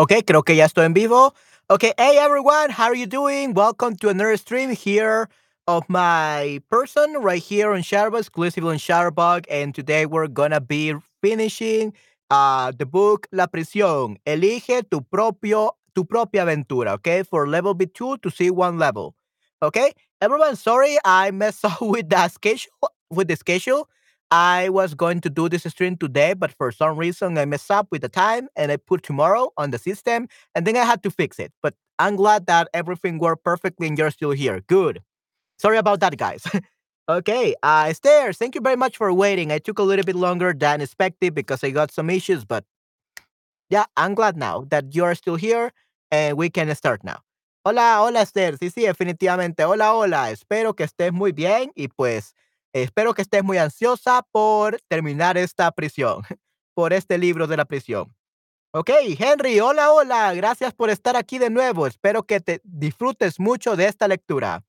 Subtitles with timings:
[0.00, 1.34] Okay, creo que ya estoy en vivo.
[1.68, 3.52] Okay, hey everyone, how are you doing?
[3.52, 5.28] Welcome to another stream here
[5.66, 9.44] of my person right here on Shutterbug, exclusively on Shutterbug.
[9.50, 11.92] And today we're gonna be finishing
[12.30, 14.16] uh, the book La Prisión.
[14.26, 17.22] Elige tu propio tu propia aventura, okay?
[17.22, 19.14] For level B2 to C1 level.
[19.62, 19.92] Okay?
[20.22, 22.72] Everyone, sorry I messed up with the schedule
[23.10, 23.86] with the schedule.
[24.30, 27.88] I was going to do this stream today, but for some reason I messed up
[27.90, 31.10] with the time and I put tomorrow on the system and then I had to
[31.10, 31.52] fix it.
[31.62, 34.60] But I'm glad that everything worked perfectly and you're still here.
[34.68, 35.02] Good.
[35.58, 36.44] Sorry about that, guys.
[37.08, 39.50] okay, uh, Stairs, thank you very much for waiting.
[39.50, 42.64] I took a little bit longer than expected because I got some issues, but
[43.68, 45.72] yeah, I'm glad now that you're still here
[46.10, 47.20] and we can start now.
[47.64, 48.56] Hola, hola, Esther.
[48.58, 49.64] Sí, sí, definitivamente.
[49.64, 50.30] Hola, hola.
[50.30, 52.34] Espero que estés muy bien y pues
[52.72, 56.22] Espero que estés muy ansiosa por terminar esta prisión,
[56.74, 58.14] por este libro de la prisión.
[58.72, 61.88] Ok, Henry, hola, hola, gracias por estar aquí de nuevo.
[61.88, 64.64] Espero que te disfrutes mucho de esta lectura.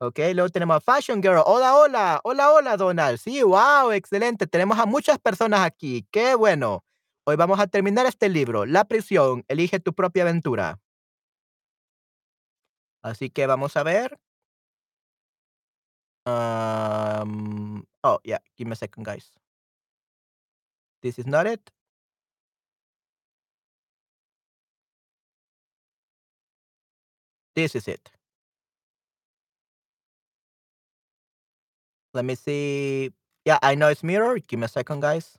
[0.00, 1.42] Ok, luego tenemos a Fashion Girl.
[1.44, 3.18] Hola, hola, hola, hola, Donald.
[3.18, 4.46] Sí, wow, excelente.
[4.46, 6.06] Tenemos a muchas personas aquí.
[6.10, 6.84] Qué bueno.
[7.26, 10.80] Hoy vamos a terminar este libro, La prisión, elige tu propia aventura.
[13.02, 14.18] Así que vamos a ver.
[16.28, 19.30] Um, oh, yeah, give me a second, guys.
[21.02, 21.70] This is not it.
[27.54, 28.10] This is it.
[32.14, 33.12] Let me see.
[33.44, 34.38] Yeah, I know it's mirror.
[34.40, 35.38] Give me a second, guys.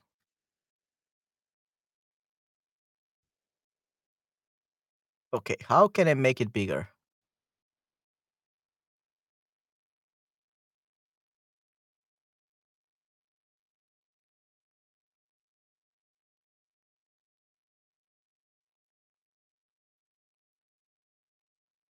[5.32, 6.88] Okay, how can I make it bigger?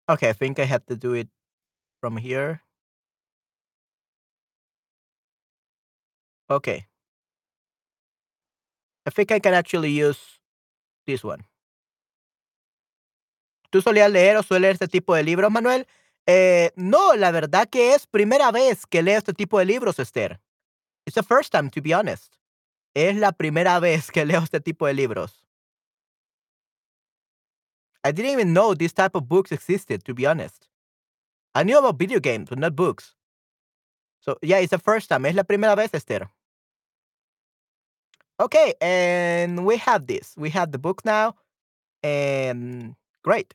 [0.10, 1.30] Okay, I think I have to do it
[2.02, 2.62] from here.
[6.50, 6.88] Okay.
[9.06, 10.40] I think I can actually use
[11.06, 11.46] this one.
[13.70, 15.88] ¿Tú solías leer o sueles leer este tipo de libros, Manuel?
[16.28, 20.40] Eh, no, la verdad que es primera vez que leo este tipo de libros, Esther.
[21.06, 22.36] It's the first time, to be honest.
[22.94, 25.43] Es la primera vez que leo este tipo de libros.
[28.04, 30.68] I didn't even know this type of books existed, to be honest.
[31.56, 33.16] I knew about video games, but not books.
[34.20, 35.26] So, yeah, it's the first time.
[35.26, 36.30] Es la primera vez, Esther.
[38.40, 40.34] Okay, and we have this.
[40.38, 41.36] We have the book now.
[42.02, 43.54] And great.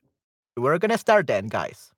[0.57, 1.93] We're gonna start then, guys.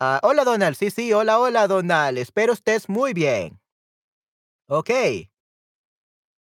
[0.00, 0.76] Uh, hola, Donald.
[0.76, 2.18] Sí, sí, hola, hola, Donald.
[2.18, 3.58] Espero estés muy bien.
[4.68, 4.90] Ok.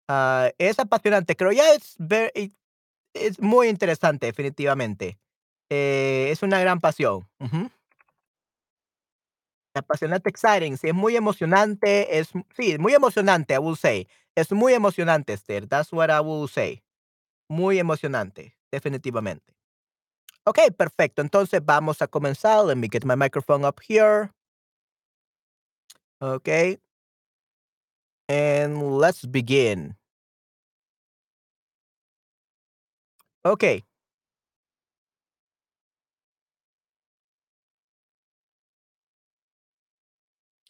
[0.08, 1.34] Uh, es apasionante.
[1.34, 2.52] Creo ya es, very,
[3.20, 5.18] es muy interesante, definitivamente.
[5.70, 7.28] Eh, es una gran pasión.
[7.40, 7.70] Uh -huh.
[9.74, 10.76] Apasionante, exciting.
[10.78, 12.18] Sí, es muy emocionante.
[12.18, 14.08] Es, sí, muy emocionante, I will say.
[14.34, 15.66] Es muy emocionante, Esther.
[15.66, 16.82] That's what I will say.
[17.48, 19.54] Muy emocionante, definitivamente.
[20.44, 21.22] Ok, perfecto.
[21.22, 22.64] Entonces vamos a comenzar.
[22.64, 24.30] Let me get my microphone up here.
[26.20, 26.78] Okay.
[28.28, 29.96] And let's begin.
[33.46, 33.84] Okay.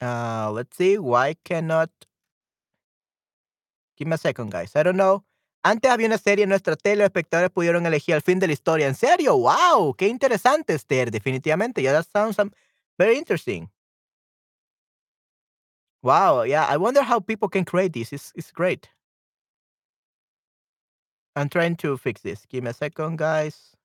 [0.00, 0.98] Uh, let's see.
[0.98, 1.90] Why cannot
[3.96, 4.76] Give me a second, guys.
[4.76, 5.24] I don't know.
[5.64, 8.52] Antes había una serie en nuestra tele, los espectadores pudieron elegir el fin de la
[8.52, 8.86] historia.
[8.86, 9.36] ¿En serio?
[9.38, 9.94] ¡Wow!
[9.96, 11.10] ¡Qué interesante, Esther!
[11.10, 11.82] Definitivamente.
[11.82, 12.50] Yeah, that sounds um,
[12.98, 13.70] very interesting.
[16.02, 16.44] Wow.
[16.44, 18.12] Yeah, I wonder how people can create this.
[18.12, 18.88] It's, it's great.
[21.36, 22.44] I'm trying to fix this.
[22.46, 23.76] Give me a second, guys.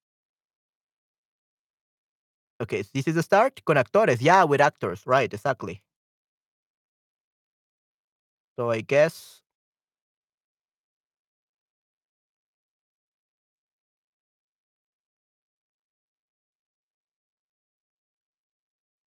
[2.61, 3.61] Okay, this is the start.
[3.65, 4.19] Con actores.
[4.21, 5.01] Yeah, with actors.
[5.05, 5.81] Right, exactly.
[8.57, 9.41] So I guess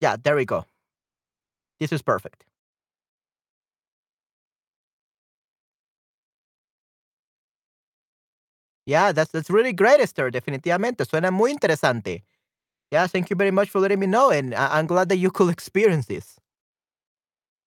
[0.00, 0.64] Yeah, there we go.
[1.80, 2.44] This is perfect.
[8.86, 10.30] Yeah, that's that's really great, Esther.
[10.30, 11.04] Definitivamente.
[11.06, 12.22] Suena muy interesante.
[12.90, 14.30] Yeah, thank you very much for letting me know.
[14.30, 16.38] And I'm glad that you could experience this.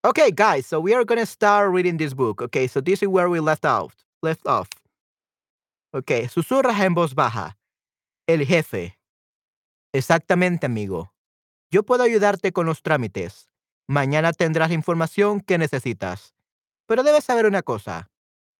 [0.06, 2.42] Okay, guys, so we are going to start reading this book.
[2.42, 4.06] Okay, so this is where we left off.
[4.22, 4.70] Left off.
[5.94, 7.58] Okay, susurras en voz baja.
[8.28, 8.98] El jefe.
[9.94, 11.12] Exactamente, amigo.
[11.72, 13.50] Yo puedo ayudarte con los trámites.
[13.88, 16.34] Mañana tendrás la información que necesitas.
[16.86, 18.10] Pero debes saber una cosa.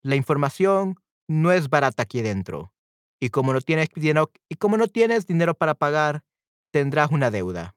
[0.02, 2.74] La información no es barata aquí dentro.
[3.20, 6.24] Y como no tienes dinero, y como no tienes dinero para pagar,
[6.72, 7.76] tendrás una deuda.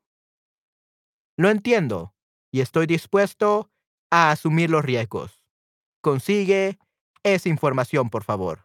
[1.37, 2.14] Lo entiendo
[2.52, 3.70] y estoy dispuesto
[4.11, 5.43] a asumir los riesgos.
[6.02, 6.79] Consigue
[7.23, 8.64] esa información, por favor.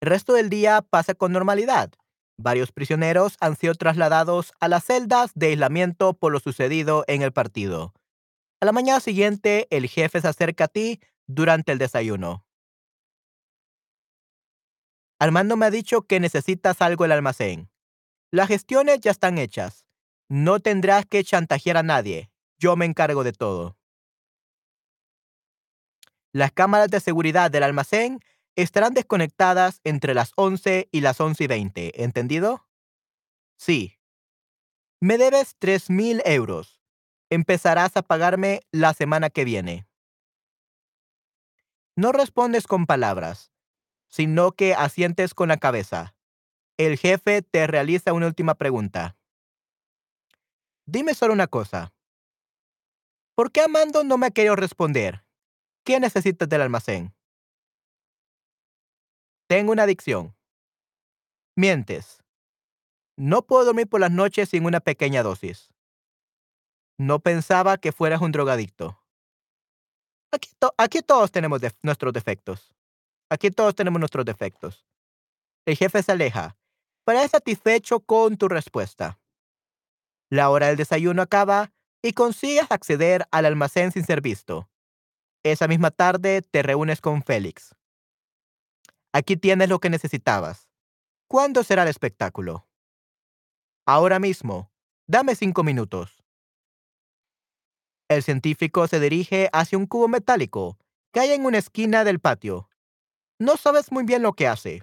[0.00, 1.92] El resto del día pasa con normalidad.
[2.38, 7.32] Varios prisioneros han sido trasladados a las celdas de aislamiento por lo sucedido en el
[7.32, 7.92] partido.
[8.60, 11.00] A la mañana siguiente, el jefe se acerca a ti
[11.34, 12.44] durante el desayuno.
[15.18, 17.70] Armando me ha dicho que necesitas algo el almacén.
[18.30, 19.86] Las gestiones ya están hechas.
[20.28, 22.30] No tendrás que chantajear a nadie.
[22.58, 23.76] Yo me encargo de todo.
[26.32, 28.20] Las cámaras de seguridad del almacén
[28.56, 32.04] estarán desconectadas entre las 11 y las 11 y 20.
[32.04, 32.66] ¿Entendido?
[33.58, 33.98] Sí.
[35.00, 36.80] Me debes 3.000 euros.
[37.30, 39.86] Empezarás a pagarme la semana que viene.
[42.02, 43.52] No respondes con palabras,
[44.08, 46.16] sino que asientes con la cabeza.
[46.76, 49.16] El jefe te realiza una última pregunta.
[50.84, 51.94] Dime solo una cosa.
[53.36, 55.24] ¿Por qué Amando no me ha querido responder?
[55.84, 57.14] ¿Qué necesitas del almacén?
[59.46, 60.34] Tengo una adicción.
[61.54, 62.24] Mientes.
[63.16, 65.72] No puedo dormir por las noches sin una pequeña dosis.
[66.98, 69.01] No pensaba que fueras un drogadicto.
[70.32, 72.74] Aquí, todos tenemos nuestros defectos.
[73.30, 74.86] Aquí todos tenemos nuestros defectos.
[75.66, 76.56] El jefe se aleja.
[77.04, 79.20] Parece satisfecho con tu respuesta.
[80.30, 84.70] La hora del desayuno acaba y consigues acceder al almacén sin ser visto.
[85.44, 87.74] Esa misma tarde te reúnes con Félix.
[89.12, 90.68] Aquí tienes lo que necesitabas.
[91.28, 92.66] ¿Cuándo será el espectáculo?
[93.86, 94.70] Ahora mismo.
[95.06, 96.21] Dame cinco minutos.
[98.12, 100.78] El científico se dirige hacia un cubo metálico
[101.12, 102.68] que hay en una esquina del patio.
[103.38, 104.82] No sabes muy bien lo que hace,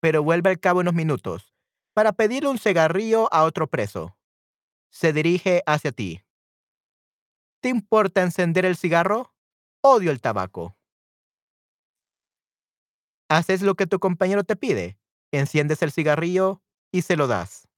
[0.00, 1.54] pero vuelve al cabo unos minutos
[1.92, 4.16] para pedirle un cigarrillo a otro preso.
[4.90, 6.24] Se dirige hacia ti.
[7.60, 9.32] ¿Te importa encender el cigarro?
[9.80, 10.76] Odio el tabaco.
[13.28, 14.98] Haces lo que tu compañero te pide.
[15.30, 17.68] Enciendes el cigarrillo y se lo das.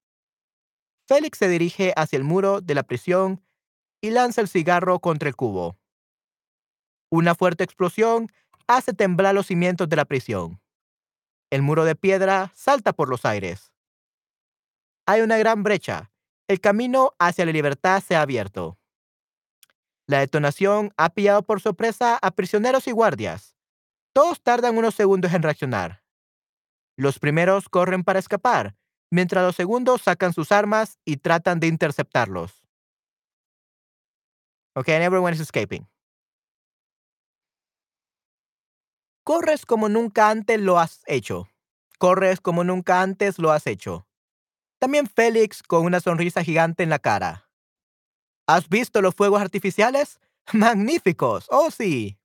[1.05, 3.46] Félix se dirige hacia el muro de la prisión
[4.01, 5.77] y lanza el cigarro contra el cubo.
[7.09, 8.31] Una fuerte explosión
[8.67, 10.61] hace temblar los cimientos de la prisión.
[11.49, 13.71] El muro de piedra salta por los aires.
[15.05, 16.11] Hay una gran brecha.
[16.49, 18.77] El camino hacia la libertad se ha abierto.
[20.05, 23.55] La detonación ha pillado por sorpresa a prisioneros y guardias.
[24.13, 26.03] Todos tardan unos segundos en reaccionar.
[26.97, 28.75] Los primeros corren para escapar,
[29.11, 32.66] mientras los segundos sacan sus armas y tratan de interceptarlos.
[34.77, 35.87] Okay, and everyone is escaping.
[39.23, 41.47] Corres como nunca antes lo has hecho.
[41.97, 44.05] Corres como nunca antes lo has hecho.
[44.79, 47.49] También Félix con una sonrisa gigante en la cara.
[48.45, 50.19] ¿Has visto los fuegos artificiales?
[50.53, 51.47] Magníficos.
[51.49, 52.19] Oh, sí.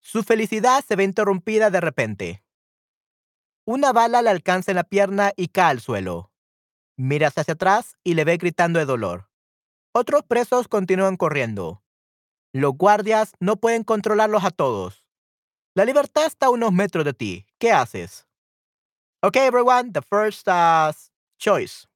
[0.00, 2.44] Su felicidad se ve interrumpida de repente.
[3.64, 6.30] Una bala le alcanza en la pierna y cae al suelo.
[6.98, 9.31] Miras hacia atrás y le ve gritando de dolor.
[9.94, 11.82] Otros presos continúan corriendo.
[12.54, 15.04] Los guardias no pueden controlarlos a todos.
[15.74, 17.46] La libertad está a unos metros de ti.
[17.58, 18.26] ¿Qué haces?
[19.22, 20.92] Okay, everyone, the first uh,
[21.38, 21.86] choice.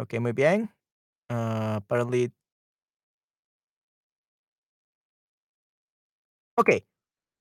[0.00, 0.70] Okay, muy bien.
[1.30, 2.32] Uh, apparently
[6.56, 6.70] Ok.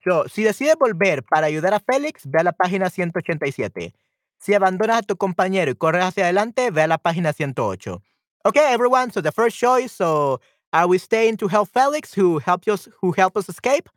[0.04, 3.94] So, si decides volver para ayudar a Félix, ve a la página 187.
[4.40, 8.02] Si abandonas a tu compañero y corres hacia adelante, ve a la página 108.
[8.46, 9.12] Okay, everyone.
[9.12, 9.92] So the first choice.
[9.92, 10.40] So
[10.72, 13.90] are we staying to help Felix, who helped us, who helped us escape,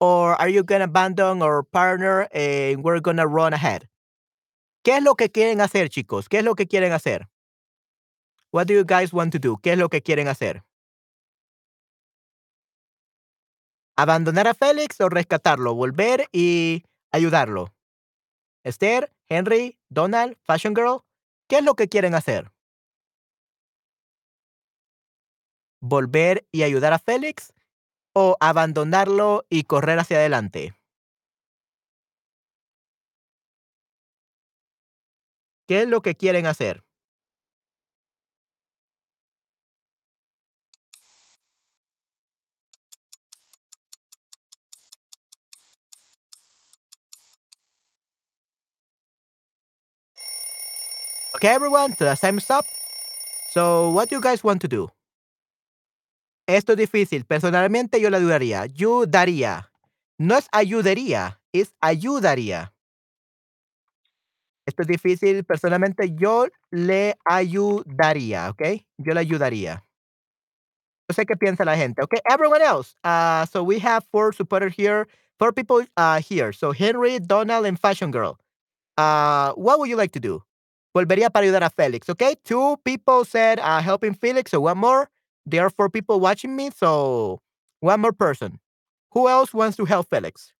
[0.00, 3.88] or are you gonna abandon our partner and we're gonna run ahead?
[4.84, 6.28] ¿Qué es lo que quieren hacer, chicos?
[6.28, 7.26] ¿Qué es lo que quieren hacer?
[8.52, 9.56] What do you guys want to do?
[9.58, 10.62] ¿Qué es lo que quieren hacer?
[13.98, 17.74] abandonar a Félix o rescatarlo, volver y ayudarlo.
[18.62, 21.02] Esther, Henry, Donald, Fashion Girl,
[21.48, 22.50] ¿qué es lo que quieren hacer?
[25.80, 27.52] ¿Volver y ayudar a Félix
[28.14, 30.74] o abandonarlo y correr hacia adelante?
[35.68, 36.87] ¿Qué es lo que quieren hacer?
[51.38, 52.66] Okay, everyone, that's time stop.
[53.54, 54.90] So, what do you guys want to do?
[56.48, 57.24] Esto es difícil.
[57.24, 58.62] Personalmente yo le ayudaría.
[58.62, 59.70] Ayudaría.
[60.18, 62.72] No es ayudaría, es ayudaría.
[64.66, 65.44] Esto es difícil.
[65.44, 68.82] Personalmente yo le ayudaría, ¿ok?
[68.98, 69.84] Yo le ayudaría.
[71.08, 72.02] No sé qué piensa la gente.
[72.02, 72.96] Okay, everyone else.
[73.04, 75.06] Uh, so we have four supporters here,
[75.38, 76.52] four people uh, here.
[76.52, 78.40] So Henry, Donald, and Fashion Girl.
[78.96, 80.42] Uh, what would you like to do?
[80.98, 82.34] Volvería para ayudar a Felix, okay?
[82.42, 85.08] Two people said uh, helping Felix, so one more.
[85.46, 87.40] There are four people watching me, so
[87.78, 88.58] one more person.
[89.12, 90.52] Who else wants to help Felix?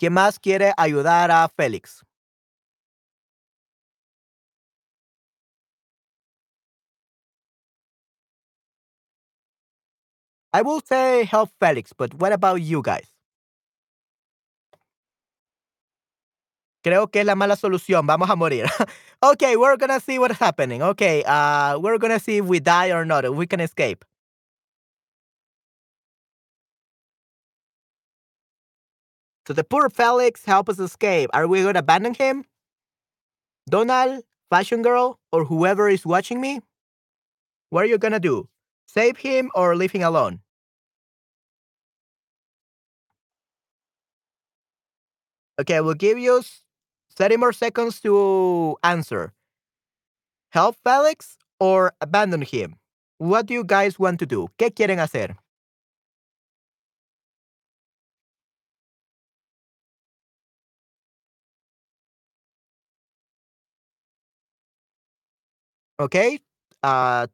[0.00, 2.02] ¿Quién más quiere ayudar a Felix?
[10.54, 13.15] I will say help Felix, but what about you guys?
[16.86, 18.06] Creo que es la mala solución.
[18.06, 18.66] Vamos a morir.
[19.20, 20.82] okay, we're gonna see what's happening.
[20.82, 24.04] Okay, uh, we're gonna see if we die or not, we can escape.
[29.48, 31.28] So the poor Felix help us escape.
[31.34, 32.44] Are we gonna abandon him?
[33.68, 36.60] Donald, Fashion Girl, or whoever is watching me?
[37.70, 38.48] What are you gonna do?
[38.86, 40.38] Save him or leave him alone?
[45.58, 46.42] Okay, we'll give you
[47.16, 49.32] 30 more seconds to answer.
[50.50, 52.78] Help Felix or abandon him?
[53.18, 54.48] What do you guys want to do?
[54.58, 55.36] ¿Qué quieren hacer?
[65.98, 66.40] Okay.
[66.82, 67.26] Uh,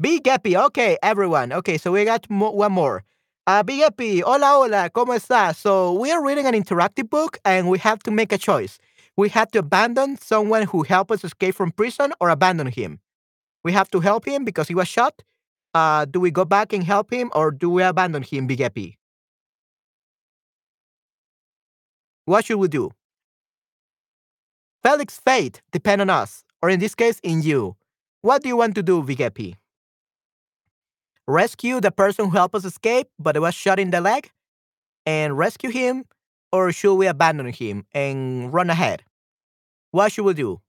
[0.00, 0.56] Big Epi.
[0.56, 1.52] Okay, everyone.
[1.52, 3.04] Okay, so we got mo- one more.
[3.48, 5.54] Uh, Big Epi, hola, hola, ¿cómo estás?
[5.54, 8.76] So we are reading an interactive book and we have to make a choice.
[9.16, 12.98] We have to abandon someone who helped us escape from prison or abandon him.
[13.62, 15.22] We have to help him because he was shot.
[15.74, 18.98] Uh, do we go back and help him or do we abandon him, Big Epi?
[22.24, 22.90] What should we do?
[24.82, 27.76] Felix's fate depends on us, or in this case, in you.
[28.22, 29.56] What do you want to do, Big Epi?
[31.26, 34.30] Rescue the person who helped us escape but it was shot in the leg
[35.04, 36.04] and rescue him
[36.52, 39.02] or should we abandon him and run ahead?
[39.90, 40.60] What should we do?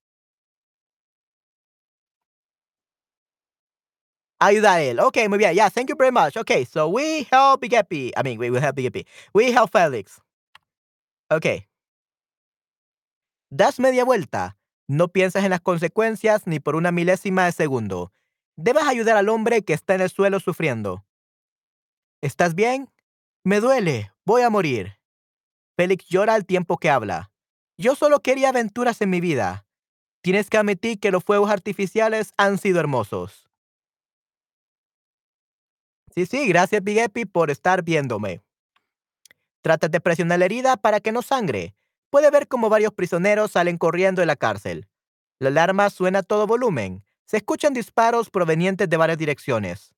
[4.41, 4.99] Ayudar él.
[4.99, 5.55] Okay muy bien.
[5.55, 6.37] Yeah thank you very much.
[6.37, 8.13] Okay so we help Big Epi.
[8.15, 9.05] I mean we will help Big Epi.
[9.33, 10.19] we help Felix.
[11.31, 11.65] Okay
[13.51, 14.55] das media vuelta.
[14.89, 18.11] No piensas en las consecuencias ni por una milésima de segundo
[18.57, 21.05] Debes ayudar al hombre que está en el suelo sufriendo.
[22.21, 22.89] ¿Estás bien?
[23.43, 24.11] Me duele.
[24.25, 24.99] Voy a morir.
[25.77, 27.31] Félix llora al tiempo que habla.
[27.77, 29.67] Yo solo quería aventuras en mi vida.
[30.23, 33.47] Tienes que admitir que los fuegos artificiales han sido hermosos.
[36.15, 38.41] Sí, sí, gracias Big Epi por estar viéndome.
[39.61, 41.75] Trata de presionar la herida para que no sangre.
[42.09, 44.87] Puede ver cómo varios prisioneros salen corriendo de la cárcel.
[45.37, 47.06] La alarma suena a todo volumen.
[47.27, 49.93] Se escuchan disparos provenientes de varias direcciones.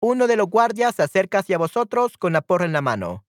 [0.00, 3.26] Uno de los guardias se acerca hacia vosotros con la porra en la mano,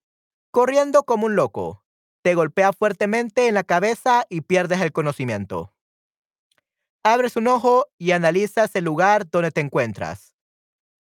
[0.52, 1.84] corriendo como un loco.
[2.22, 5.74] Te golpea fuertemente en la cabeza y pierdes el conocimiento.
[7.04, 10.34] Abres un ojo y analizas el lugar donde te encuentras.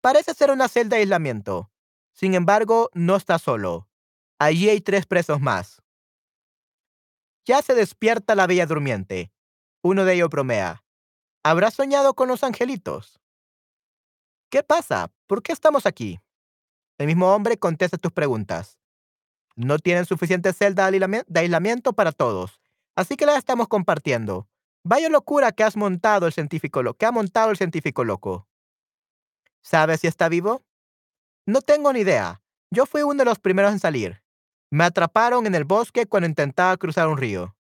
[0.00, 1.70] Parece ser una celda de aislamiento.
[2.12, 3.88] Sin embargo, no estás solo.
[4.38, 5.82] Allí hay tres presos más.
[7.44, 9.32] Ya se despierta la bella durmiente.
[9.82, 10.81] Uno de ellos bromea.
[11.44, 13.20] ¿Habrás soñado con los angelitos?
[14.48, 15.10] ¿Qué pasa?
[15.26, 16.20] ¿Por qué estamos aquí?
[16.98, 18.78] El mismo hombre contesta tus preguntas.
[19.56, 22.60] No tienen suficiente celda de aislamiento para todos,
[22.94, 24.48] así que la estamos compartiendo.
[24.84, 28.46] Vaya locura que has montado el científico lo que ha montado el científico loco.
[29.62, 30.62] ¿Sabes si está vivo?
[31.44, 32.40] No tengo ni idea.
[32.70, 34.22] Yo fui uno de los primeros en salir.
[34.70, 37.56] Me atraparon en el bosque cuando intentaba cruzar un río.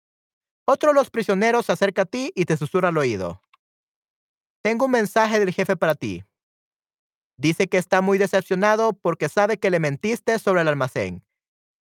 [0.66, 3.42] Otro de los prisioneros se acerca a ti y te susurra al oído.
[4.62, 6.24] Tengo un mensaje del jefe para ti.
[7.36, 11.24] Dice que está muy decepcionado porque sabe que le mentiste sobre el almacén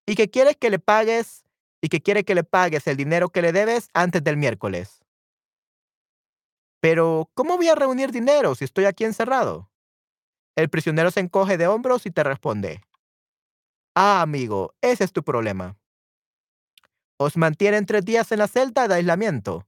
[0.07, 1.43] y que quiere que le pagues
[1.81, 5.03] y que quiere que le pagues el dinero que le debes antes del miércoles.
[6.79, 9.69] Pero, ¿cómo voy a reunir dinero si estoy aquí encerrado?
[10.55, 12.81] El prisionero se encoge de hombros y te responde.
[13.95, 15.77] Ah, amigo, ese es tu problema.
[17.17, 19.67] Os mantienen tres días en la celda de aislamiento.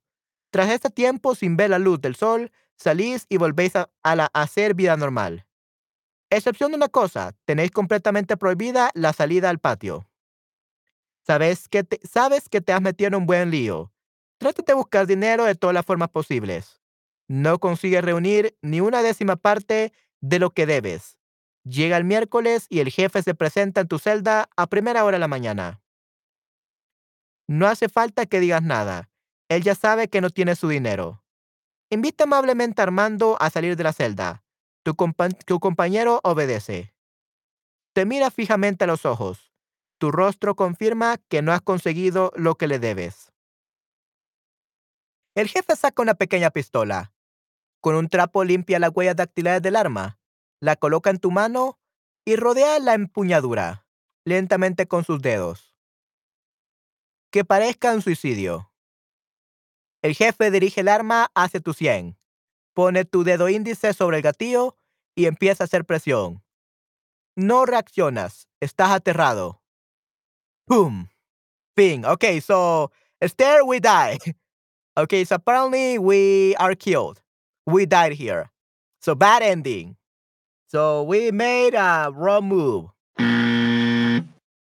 [0.49, 4.73] Tras este tiempo sin ver la luz del sol, salís y volvéis a, la, hacer
[4.73, 5.45] vida normal.
[6.29, 10.07] Excepción de una cosa, tenéis completamente prohibida la salida al patio.
[11.25, 13.91] Sabes que te, sabes que te has metido en un buen lío.
[14.39, 16.81] Trata de buscar dinero de todas las formas posibles.
[17.27, 21.17] No consigues reunir ni una décima parte de lo que debes.
[21.63, 25.21] Llega el miércoles y el jefe se presenta en tu celda a primera hora de
[25.21, 25.81] la mañana.
[27.47, 29.09] No hace falta que digas nada.
[29.49, 31.22] Él ya sabe que no tiene su dinero.
[31.93, 34.43] Invita amablemente a Armando a salir de la celda.
[34.81, 34.95] Tu,
[35.45, 36.91] tu compañero obedece.
[37.93, 39.53] Te mira fijamente a los ojos.
[39.99, 43.31] Tu rostro confirma que no has conseguido lo que le debes.
[45.35, 47.13] El jefe saca una pequeña pistola.
[47.79, 50.17] Con un trapo limpia la huella dactilares del arma,
[50.59, 51.77] la coloca en tu mano
[52.25, 53.85] y rodea la empuñadura
[54.25, 55.75] lentamente con sus dedos.
[57.29, 58.72] Que parezca un suicidio.
[60.03, 62.17] El jefe dirige el arma hacia tu sien.
[62.75, 64.77] Pone tu dedo índice sobre el gatillo
[65.15, 66.43] y empieza a hacer presión.
[67.37, 68.49] No reaccionas.
[68.59, 69.61] Estás aterrado.
[70.67, 71.09] Boom.
[71.75, 72.05] Ping.
[72.05, 72.91] Okay, so
[73.37, 74.19] there we die.
[74.95, 77.19] Okay, so apparently we are killed.
[77.65, 78.51] We died here.
[79.01, 79.95] So bad ending.
[80.67, 82.91] So we made a wrong move.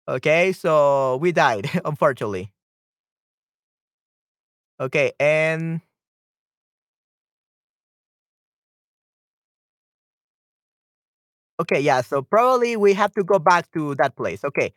[0.05, 2.51] Okay, so we died, unfortunately.
[4.79, 5.81] Okay, and
[11.59, 14.43] Okay, yeah, so probably we have to go back to that place.
[14.43, 14.73] Okay.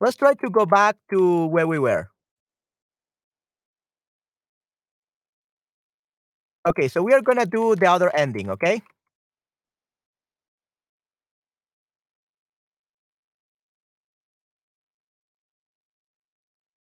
[0.00, 2.10] Let's try to go back to where we were.
[6.66, 8.82] Okay, so we are gonna do the other ending, okay?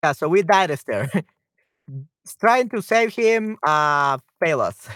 [0.03, 1.09] Yeah, so we died Esther.
[2.35, 4.89] Trying to save him uh fail us.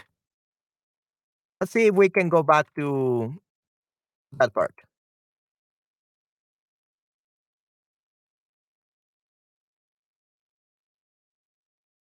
[1.60, 3.34] Let's see if we can go back to
[4.38, 4.74] that part.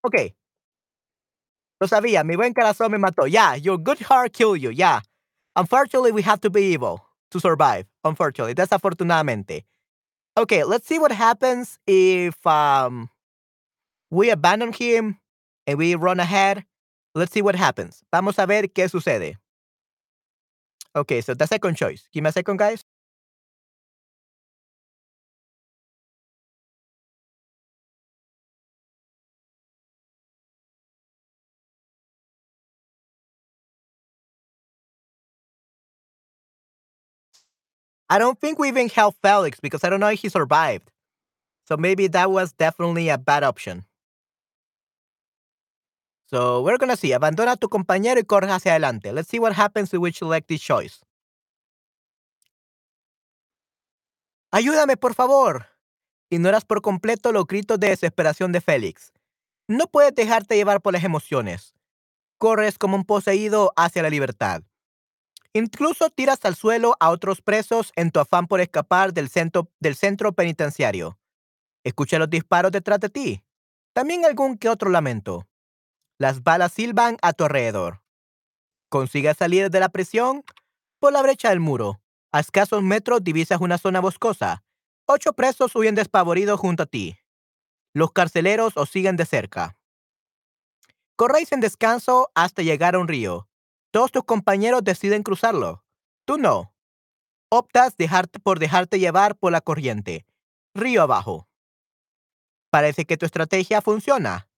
[0.03, 0.35] Okay.
[1.81, 3.25] Lo sabía, mi buen corazón me mató.
[3.27, 4.69] Yeah, your good heart killed you.
[4.69, 5.01] Yeah.
[5.55, 7.85] Unfortunately, we have to be evil to survive.
[8.03, 9.63] Unfortunately, desafortunadamente.
[10.37, 13.09] Okay, let's see what happens if um
[14.11, 15.19] we abandon him
[15.67, 16.65] and we run ahead.
[17.15, 18.03] Let's see what happens.
[18.11, 19.35] Vamos a ver qué sucede.
[20.95, 22.07] Okay, so the second choice.
[22.13, 22.83] Give me a second, guys.
[38.09, 40.91] I don't think we even helped Felix because I don't know if he survived.
[41.65, 43.85] So maybe that was definitely a bad option.
[46.29, 47.13] So we're gonna see.
[47.13, 49.11] Abandona a tu compañero y corre hacia adelante.
[49.13, 50.99] Let's see what happens if we select this choice.
[54.51, 55.67] Ayúdame, por favor.
[56.29, 59.11] Ignoras por completo los gritos de desesperación de Félix.
[59.67, 61.73] No puedes dejarte llevar por las emociones.
[62.37, 64.63] Corres como un poseído hacia la libertad.
[65.53, 69.95] Incluso tiras al suelo a otros presos en tu afán por escapar del centro, del
[69.95, 71.17] centro penitenciario.
[71.83, 73.43] Escucha los disparos detrás de ti.
[73.93, 75.48] También algún que otro lamento.
[76.19, 78.03] Las balas silban a tu alrededor.
[78.89, 80.43] Consigues salir de la prisión
[80.99, 82.01] por la brecha del muro.
[82.33, 84.65] A escasos metros divisas una zona boscosa.
[85.05, 87.17] Ocho presos huyen despavoridos junto a ti.
[87.93, 89.79] Los carceleros os siguen de cerca.
[91.15, 93.47] Corréis en descanso hasta llegar a un río.
[93.91, 95.85] Todos tus compañeros deciden cruzarlo.
[96.25, 96.73] Tú no.
[97.49, 97.95] Optas
[98.43, 100.25] por dejarte llevar por la corriente.
[100.75, 101.47] Río abajo.
[102.69, 104.48] Parece que tu estrategia funciona.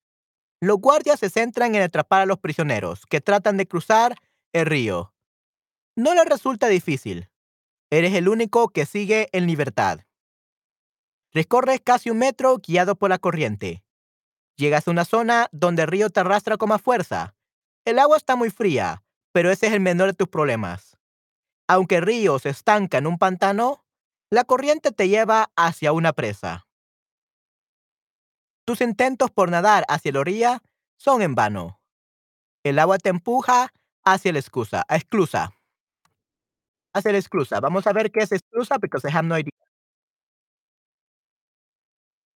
[0.64, 4.16] Los guardias se centran en atrapar a los prisioneros que tratan de cruzar
[4.54, 5.12] el río.
[5.96, 7.30] No les resulta difícil.
[7.90, 10.02] Eres el único que sigue en libertad.
[11.34, 13.84] Recorres casi un metro guiado por la corriente.
[14.56, 17.34] Llegas a una zona donde el río te arrastra con más fuerza.
[17.84, 20.96] El agua está muy fría, pero ese es el menor de tus problemas.
[21.68, 23.84] Aunque el río se estanca en un pantano,
[24.30, 26.68] la corriente te lleva hacia una presa.
[28.68, 30.60] Tus intentos por nadar hacia la orilla
[30.98, 31.80] son en vano.
[32.64, 33.74] El agua te empuja
[34.06, 35.52] hacia la excusa, a exclusa.
[36.96, 37.60] Hacia la exclusa.
[37.62, 39.52] Vamos a ver qué es exclusa because I have no idea.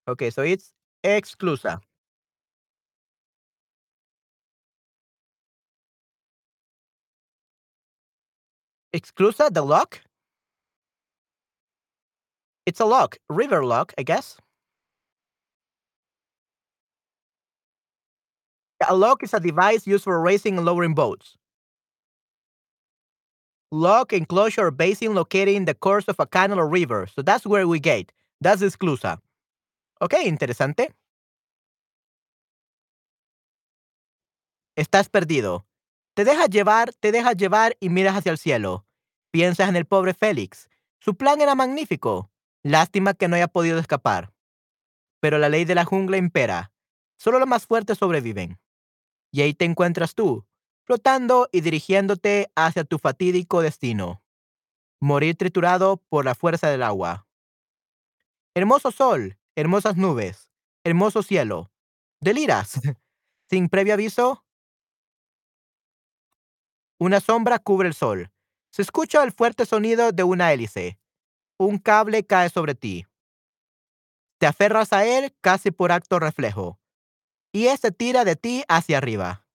[0.07, 0.71] Okay, so it's
[1.03, 1.79] exclusa.
[8.93, 10.01] Exclusa, the lock?
[12.65, 14.37] It's a lock, river lock, I guess.
[18.81, 21.37] A lock is a device used for racing and lowering boats.
[23.71, 27.07] Lock, enclosure, basin located in the course of a canal or river.
[27.07, 28.11] So that's where we get.
[28.41, 29.19] That's exclusa.
[30.01, 30.93] Ok, interesante.
[34.77, 35.65] Estás perdido.
[36.15, 38.85] Te dejas llevar, te dejas llevar y miras hacia el cielo.
[39.31, 40.69] Piensas en el pobre Félix.
[40.99, 42.29] Su plan era magnífico.
[42.63, 44.33] Lástima que no haya podido escapar.
[45.21, 46.71] Pero la ley de la jungla impera.
[47.17, 48.59] Solo los más fuertes sobreviven.
[49.35, 50.45] Y ahí te encuentras tú,
[50.85, 54.23] flotando y dirigiéndote hacia tu fatídico destino.
[55.01, 57.27] Morir triturado por la fuerza del agua.
[58.53, 60.49] Hermoso sol, hermosas nubes,
[60.85, 61.69] hermoso cielo.
[62.21, 62.79] Deliras.
[63.49, 64.45] Sin previo aviso,
[66.97, 68.31] una sombra cubre el sol.
[68.71, 70.97] Se escucha el fuerte sonido de una hélice.
[71.59, 73.05] Un cable cae sobre ti.
[74.37, 76.79] Te aferras a él casi por acto reflejo.
[77.55, 79.47] Y ese tira de ti hacia arriba.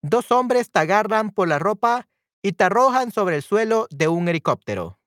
[0.00, 2.08] Dos hombres te agarran por la ropa
[2.40, 4.98] y te arrojan sobre el suelo de un helicóptero.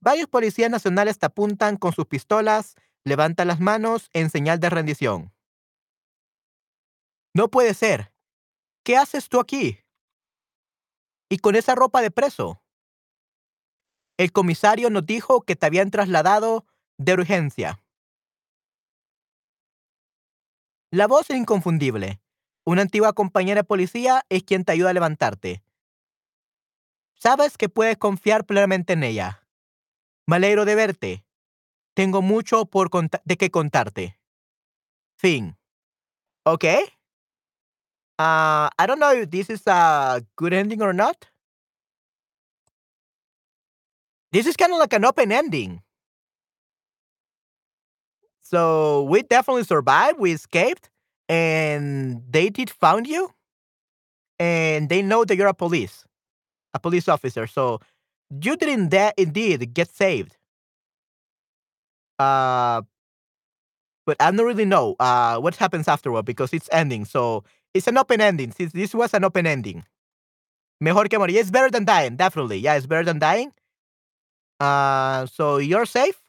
[0.00, 5.34] Varios policías nacionales te apuntan con sus pistolas, levantan las manos en señal de rendición.
[7.34, 8.10] No puede ser.
[8.86, 9.80] ¿Qué haces tú aquí?
[11.28, 12.62] ¿Y con esa ropa de preso?
[14.18, 16.66] El comisario nos dijo que te habían trasladado
[16.98, 17.80] de urgencia.
[20.90, 22.20] La voz es inconfundible.
[22.64, 25.62] Una antigua compañera de policía es quien te ayuda a levantarte.
[27.14, 29.46] Sabes que puedes confiar plenamente en ella.
[30.26, 31.24] Me alegro de verte.
[31.94, 32.90] Tengo mucho por
[33.24, 34.18] de qué contarte.
[35.16, 35.56] Fin.
[36.44, 36.84] Okay.
[38.18, 41.16] Uh, I don't know if this is a good ending or not.
[44.32, 45.82] This is kind of like an open ending.
[48.42, 50.18] So we definitely survived.
[50.18, 50.90] We escaped,
[51.28, 53.30] and they did found you,
[54.38, 56.04] and they know that you're a police,
[56.74, 57.46] a police officer.
[57.46, 57.80] So
[58.42, 60.36] you didn't that indeed get saved.
[62.18, 62.82] Uh,
[64.06, 67.04] but I don't really know uh what happens afterward because it's ending.
[67.04, 68.52] So it's an open ending.
[68.52, 69.84] Since this was an open ending.
[70.80, 71.36] Mejor que morir.
[71.38, 72.58] It's better than dying, definitely.
[72.58, 73.52] Yeah, it's better than dying.
[74.60, 76.20] Uh, so you're safe,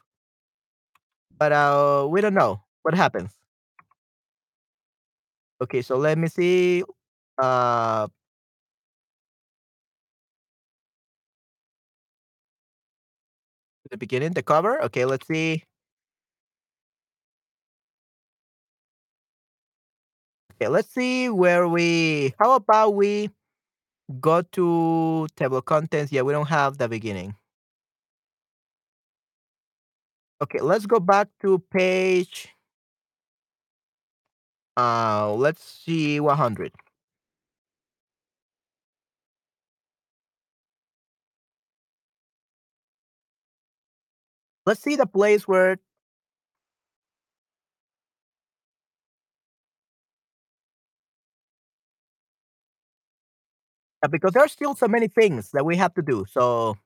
[1.36, 3.30] but uh, we don't know what happens.
[5.60, 6.82] Okay, so let me see.
[7.38, 8.08] Uh,
[13.90, 14.82] the beginning, the cover.
[14.84, 15.64] Okay, let's see.
[20.54, 22.34] Okay, let's see where we.
[22.38, 23.30] How about we
[24.20, 26.12] go to table contents?
[26.12, 27.36] Yeah, we don't have the beginning.
[30.42, 32.48] Okay, let's go back to page.
[34.76, 36.72] Uh, let's see 100.
[44.66, 45.78] Let's see the place where
[54.10, 56.24] because there are still so many things that we have to do.
[56.30, 56.76] So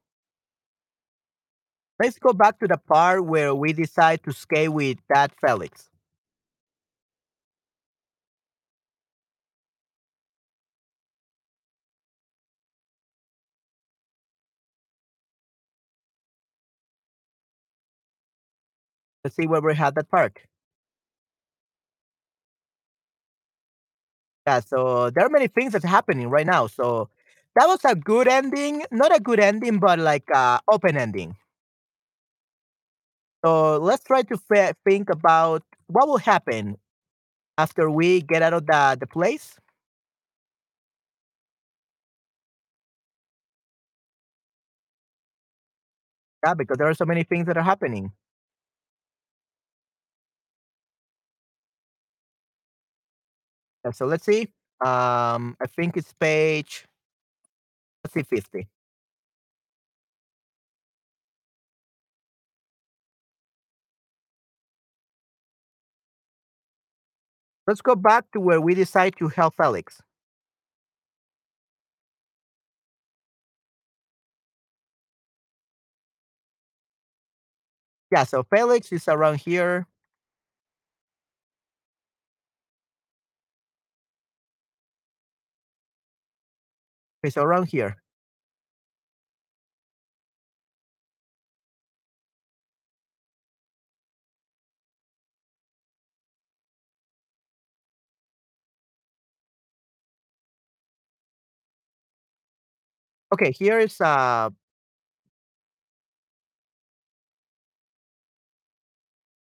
[2.00, 5.90] let's go back to the part where we decide to skate with that Felix.
[19.22, 20.46] Let's see where we had that park.
[24.46, 26.66] Yeah, so there are many things that's happening right now.
[26.66, 27.09] So
[27.57, 28.85] that was a good ending.
[28.90, 31.37] Not a good ending, but like a open ending.
[33.44, 34.38] So let's try to
[34.85, 36.76] think about what will happen
[37.59, 39.57] after we get out of the, the place.
[46.46, 48.12] Yeah, because there are so many things that are happening.
[53.85, 54.42] Yeah, so let's see.
[54.85, 56.87] Um, I think it's page,
[58.04, 58.68] let's see, 50.
[67.66, 70.00] Let's go back to where we decide to help Felix.
[78.11, 79.87] Yeah, so Felix is around here.
[87.24, 88.04] It's around here.
[103.35, 104.49] Okay, here is uh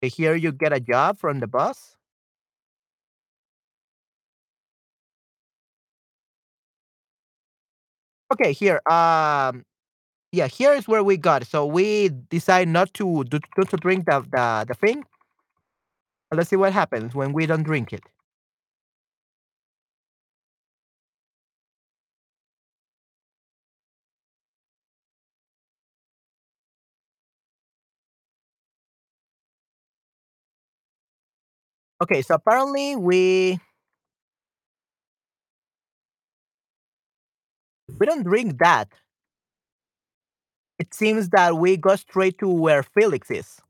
[0.02, 1.96] here you get a job from the boss.
[8.34, 9.64] Okay, here um
[10.32, 11.46] yeah, here is where we got.
[11.48, 13.26] So we decide not to
[13.58, 15.04] not to drink the, the the thing.
[16.34, 18.04] Let's see what happens when we don't drink it.
[32.04, 33.62] Okay, so apparently we
[37.98, 38.90] we don't drink that.
[40.80, 43.62] It seems that we go straight to where Felix is.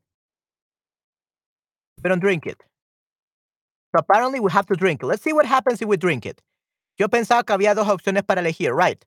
[2.04, 2.64] We don't drink it.
[3.96, 5.06] So apparently we have to drink it.
[5.06, 6.42] Let's see what happens if we drink it.
[6.98, 9.06] Yo pensaba que había dos opciones para elegir, right?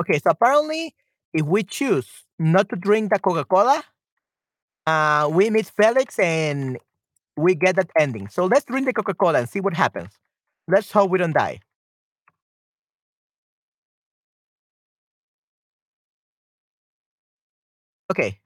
[0.00, 0.94] Okay, so apparently
[1.34, 3.84] if we choose not to drink the Coca-Cola,
[4.86, 6.78] uh, we meet Felix and
[7.36, 8.28] we get that ending.
[8.28, 10.10] So let's drink the Coca-Cola and see what happens.
[10.68, 11.60] Let's hope we don't die.
[18.10, 18.40] Okay.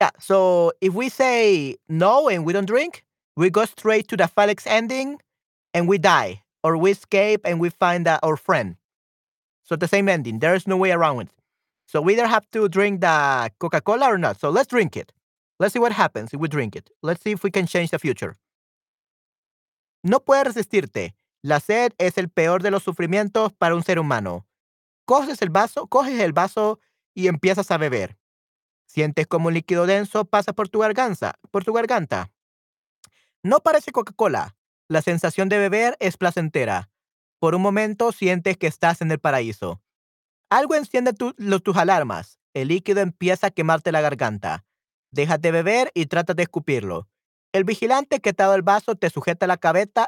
[0.00, 3.04] Yeah, so if we say no and we don't drink,
[3.36, 5.20] we go straight to the Felix ending
[5.74, 8.76] and we die, or we escape and we find our friend.
[9.66, 10.38] So the same ending.
[10.38, 11.28] There's no way around it.
[11.86, 14.40] So we either have to drink the Coca Cola or not.
[14.40, 15.12] So let's drink it.
[15.58, 16.90] Let's see what happens if we drink it.
[17.02, 18.36] Let's see if we can change the future.
[20.02, 21.14] No puedes resistirte.
[21.42, 24.46] La sed es el peor de los sufrimientos para un ser humano.
[25.04, 26.80] Coges el vaso, coges el vaso
[27.14, 28.16] y empiezas a beber.
[28.86, 32.30] Sientes como un líquido denso pasa por tu garganta, por tu garganta.
[33.42, 34.56] No parece Coca-Cola.
[34.88, 36.90] La sensación de beber es placentera.
[37.38, 39.82] Por un momento sientes que estás en el paraíso.
[40.50, 42.38] Algo enciende tus alarmas.
[42.54, 44.64] El líquido empieza a quemarte la garganta.
[45.10, 47.08] Dejas de beber y tratas de escupirlo.
[47.52, 49.58] El vigilante que te ha dado el vaso te sujeta la,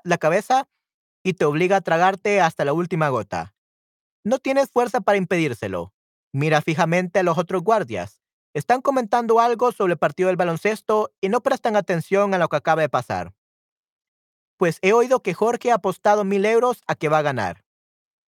[0.04, 0.68] la cabeza
[1.22, 3.54] y te obliga a tragarte hasta la última gota.
[4.24, 5.92] No tienes fuerza para impedírselo.
[6.32, 8.20] Mira fijamente a los otros guardias.
[8.54, 12.56] Están comentando algo sobre el partido del baloncesto y no prestan atención a lo que
[12.56, 13.34] acaba de pasar.
[14.58, 17.64] Pues he oído que Jorge ha apostado mil euros a que va a ganar.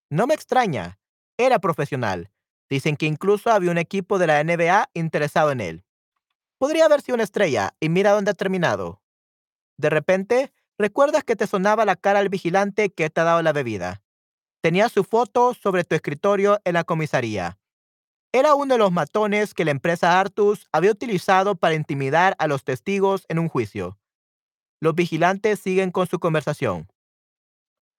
[0.10, 1.00] No me extraña.
[1.38, 2.32] Era profesional.
[2.70, 5.84] Dicen que incluso había un equipo de la NBA interesado en él.
[6.60, 9.02] Podría haber sido una estrella y mira dónde ha terminado.
[9.78, 13.52] De repente, recuerdas que te sonaba la cara al vigilante que te ha dado la
[13.52, 14.04] bebida.
[14.62, 17.58] Tenía su foto sobre tu escritorio en la comisaría.
[18.32, 22.64] Era uno de los matones que la empresa Artus había utilizado para intimidar a los
[22.64, 23.98] testigos en un juicio.
[24.82, 26.92] Los vigilantes siguen con su conversación.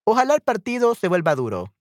[0.05, 1.73] Ojalá el partido se vuelva duro.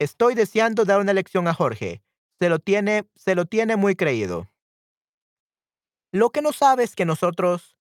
[0.00, 2.02] Estoy deseando dar una lección a Jorge.
[2.40, 4.50] Se lo tiene, se lo tiene muy creído.
[6.10, 7.76] Lo que no sabes es que nosotros,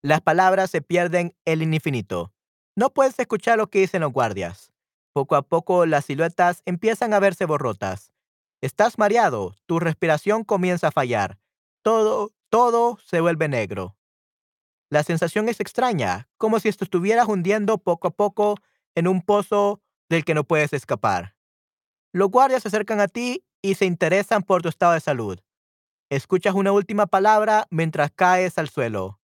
[0.00, 2.32] las palabras se pierden en el infinito.
[2.74, 4.72] No puedes escuchar lo que dicen los guardias.
[5.12, 8.12] Poco a poco las siluetas empiezan a verse borrotas.
[8.62, 11.38] Estás mareado, tu respiración comienza a fallar.
[11.82, 13.97] Todo, todo se vuelve negro.
[14.90, 18.56] La sensación es extraña, como si te estuvieras hundiendo poco a poco
[18.94, 21.36] en un pozo del que no puedes escapar.
[22.12, 25.38] Los guardias se acercan a ti y se interesan por tu estado de salud.
[26.10, 29.20] Escuchas una última palabra mientras caes al suelo.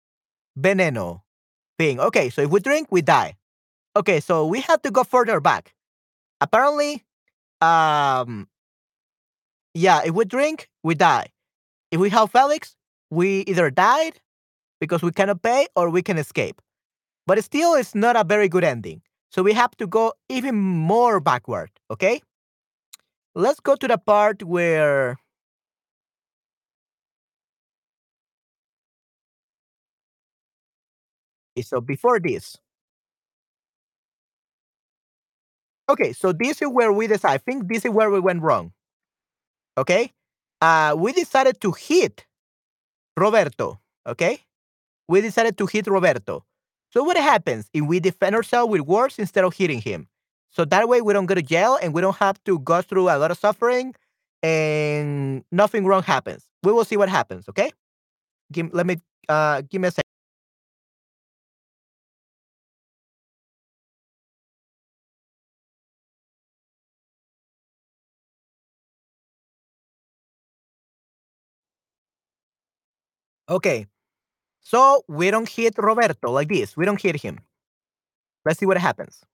[0.55, 1.25] Veneno.
[1.77, 1.99] Thing.
[1.99, 3.37] Okay, so if we drink, we die.
[3.97, 5.75] Okay, so we have to go further back.
[6.40, 7.05] Apparently,
[7.61, 8.49] um,
[9.75, 11.31] yeah, if we drink, we die.
[11.90, 12.77] If we have Felix,
[13.11, 14.21] we either died
[14.81, 16.61] because we cannot pay or we can escape.
[17.27, 19.03] But still, it's not a very good ending.
[19.31, 22.23] So we have to go even more backward, okay?
[23.35, 25.19] Let's go to the part where
[31.57, 32.57] Okay, so before this.
[35.91, 37.35] Okay, so this is where we decide.
[37.35, 38.73] I think this is where we went wrong.
[39.77, 40.12] Okay?
[40.61, 42.27] Uh, we decided to hit
[43.17, 43.81] Roberto.
[44.07, 44.41] Okay?
[45.09, 46.44] We decided to hit Roberto.
[46.92, 50.09] So what happens if we defend ourselves with words instead of hitting him?
[50.51, 53.05] So that way we don't go to jail and we don't have to go through
[53.11, 53.94] a lot of suffering
[54.42, 56.44] and nothing wrong happens.
[56.62, 57.71] We will see what happens, okay?
[58.53, 60.05] Give, let me uh, give me a second.
[73.49, 73.87] Okay,
[74.68, 76.76] so we don't hit Roberto like this.
[76.76, 77.38] We don't hit him.
[78.44, 79.24] Let's see what happens.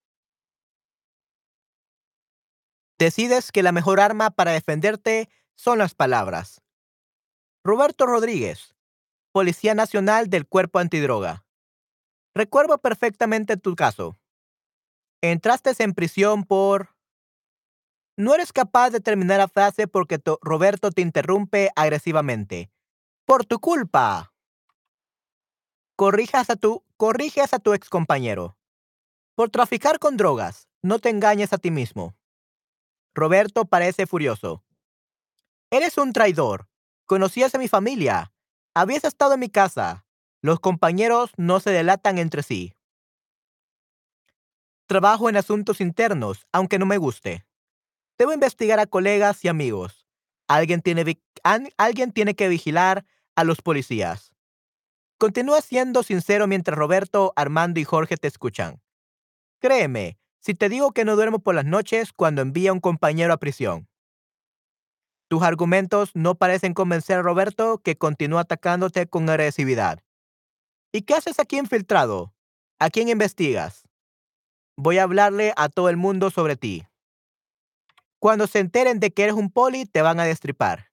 [3.01, 6.61] Decides que la mejor arma para defenderte son las palabras.
[7.65, 8.77] Roberto Rodríguez,
[9.33, 11.45] Policía Nacional del Cuerpo Antidroga.
[12.37, 14.17] Recuerdo perfectamente tu caso.
[15.21, 16.95] Entraste en prisión por...
[18.17, 22.71] No eres capaz de terminar la frase porque Roberto te interrumpe agresivamente.
[23.27, 24.34] Por tu culpa.
[25.97, 28.59] Corrijas a tu, corriges a tu excompañero.
[29.37, 32.17] Por traficar con drogas, no te engañes a ti mismo.
[33.15, 34.65] Roberto parece furioso.
[35.71, 36.69] Eres un traidor.
[37.07, 38.33] Conocías a mi familia.
[38.75, 40.05] Habías estado en mi casa.
[40.43, 42.75] Los compañeros no se delatan entre sí.
[44.87, 47.47] Trabajo en asuntos internos, aunque no me guste.
[48.19, 50.09] Debo investigar a colegas y amigos.
[50.49, 51.21] Alguien tiene,
[51.77, 54.34] alguien tiene que vigilar a los policías.
[55.19, 58.83] Continúa siendo sincero mientras Roberto, Armando y Jorge te escuchan.
[59.61, 63.33] Créeme, si te digo que no duermo por las noches cuando envía a un compañero
[63.33, 63.89] a prisión.
[65.29, 70.01] Tus argumentos no parecen convencer a Roberto que continúa atacándote con agresividad.
[70.93, 72.35] ¿Y qué haces aquí infiltrado?
[72.79, 73.89] ¿A quién investigas?
[74.77, 76.87] Voy a hablarle a todo el mundo sobre ti.
[78.19, 80.91] Cuando se enteren de que eres un poli, te van a destripar.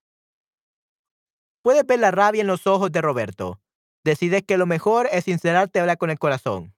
[1.61, 3.59] Puedes ver la rabia en los ojos de Roberto.
[4.03, 6.73] Decides que lo mejor es sincerarte y hablar con el corazón.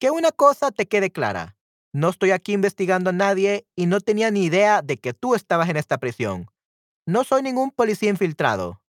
[0.00, 1.56] Que una cosa te quede clara.
[1.92, 5.68] No estoy aquí investigando a nadie y no tenía ni idea de que tú estabas
[5.68, 6.50] en esta prisión.
[7.06, 8.82] No soy ningún policía infiltrado.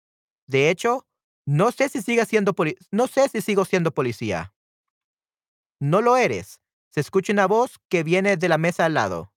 [0.46, 1.07] De hecho,
[1.44, 2.55] no sé si siga siendo
[2.90, 4.55] no sé si sigo siendo policía.
[5.81, 6.61] No lo eres.
[6.90, 9.33] Se escucha una voz que viene de la mesa al lado.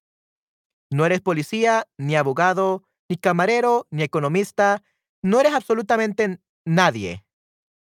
[0.91, 4.83] No eres policía, ni abogado, ni camarero, ni economista.
[5.23, 7.24] No eres absolutamente nadie.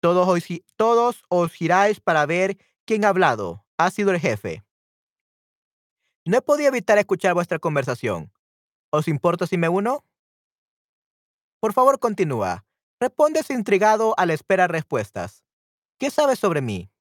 [0.06, 0.44] Todos os,
[0.76, 4.64] todos os giráis para ver quién ha hablado ha sido el jefe.
[6.26, 8.32] No he podido evitar escuchar vuestra conversación.
[8.92, 10.06] ¿Os importa si me uno?
[11.60, 12.68] Por favor, continúa.
[13.00, 15.44] Respondes intrigado a la espera de respuestas.
[15.98, 16.92] ¿Qué sabes sobre mí?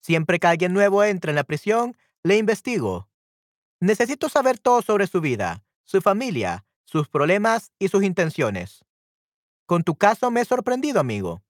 [0.00, 3.08] Siempre que alguien nuevo entra en la prisión, le investigo.
[3.80, 8.84] Necesito saber todo sobre su vida, su familia, sus problemas y sus intenciones.
[9.66, 11.42] Con tu caso me he sorprendido, amigo.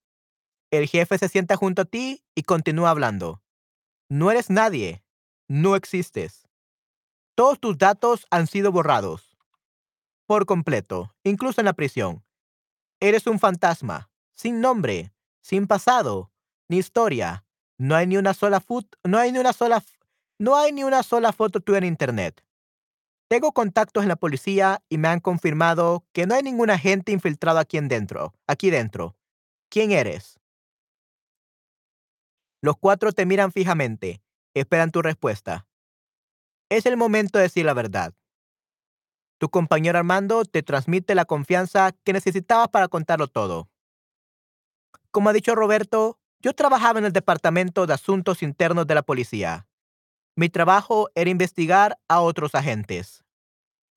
[0.71, 3.43] El jefe se sienta junto a ti y continúa hablando.
[4.09, 5.05] No eres nadie.
[5.49, 6.47] No existes.
[7.35, 9.37] Todos tus datos han sido borrados.
[10.27, 12.25] Por completo, incluso en la prisión.
[13.01, 16.31] Eres un fantasma, sin nombre, sin pasado,
[16.69, 17.45] ni historia.
[17.79, 18.97] No hay ni una sola foto,
[21.61, 22.45] tuya en internet.
[23.29, 27.59] Tengo contactos en la policía y me han confirmado que no hay ningún agente infiltrado
[27.59, 29.17] aquí dentro, aquí dentro.
[29.69, 30.40] ¿Quién eres?
[32.63, 34.23] Los cuatro te miran fijamente,
[34.55, 35.67] esperan tu respuesta.
[36.69, 38.15] Es el momento de decir la verdad.
[39.39, 43.71] Tu compañero Armando te transmite la confianza que necesitabas para contarlo todo.
[45.11, 49.67] Como ha dicho Roberto, yo trabajaba en el Departamento de Asuntos Internos de la Policía.
[50.37, 53.25] Mi trabajo era investigar a otros agentes.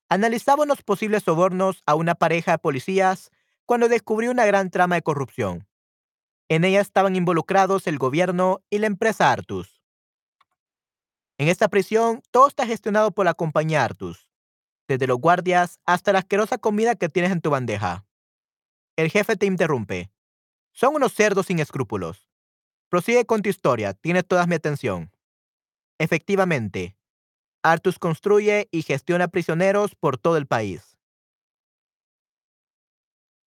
[0.10, 3.30] Analizaba los posibles sobornos a una pareja de policías
[3.66, 5.68] cuando descubrí una gran trama de corrupción.
[6.50, 9.82] En ella estaban involucrados el gobierno y la empresa Artus.
[11.38, 14.30] En esta prisión, todo está gestionado por la compañía Artus,
[14.88, 18.06] desde los guardias hasta la asquerosa comida que tienes en tu bandeja.
[18.96, 20.12] El jefe te interrumpe.
[20.72, 22.30] Son unos cerdos sin escrúpulos.
[22.90, 25.12] Prosigue con tu historia, tienes toda mi atención.
[25.98, 26.96] Efectivamente,
[27.64, 30.93] Artus construye y gestiona prisioneros por todo el país.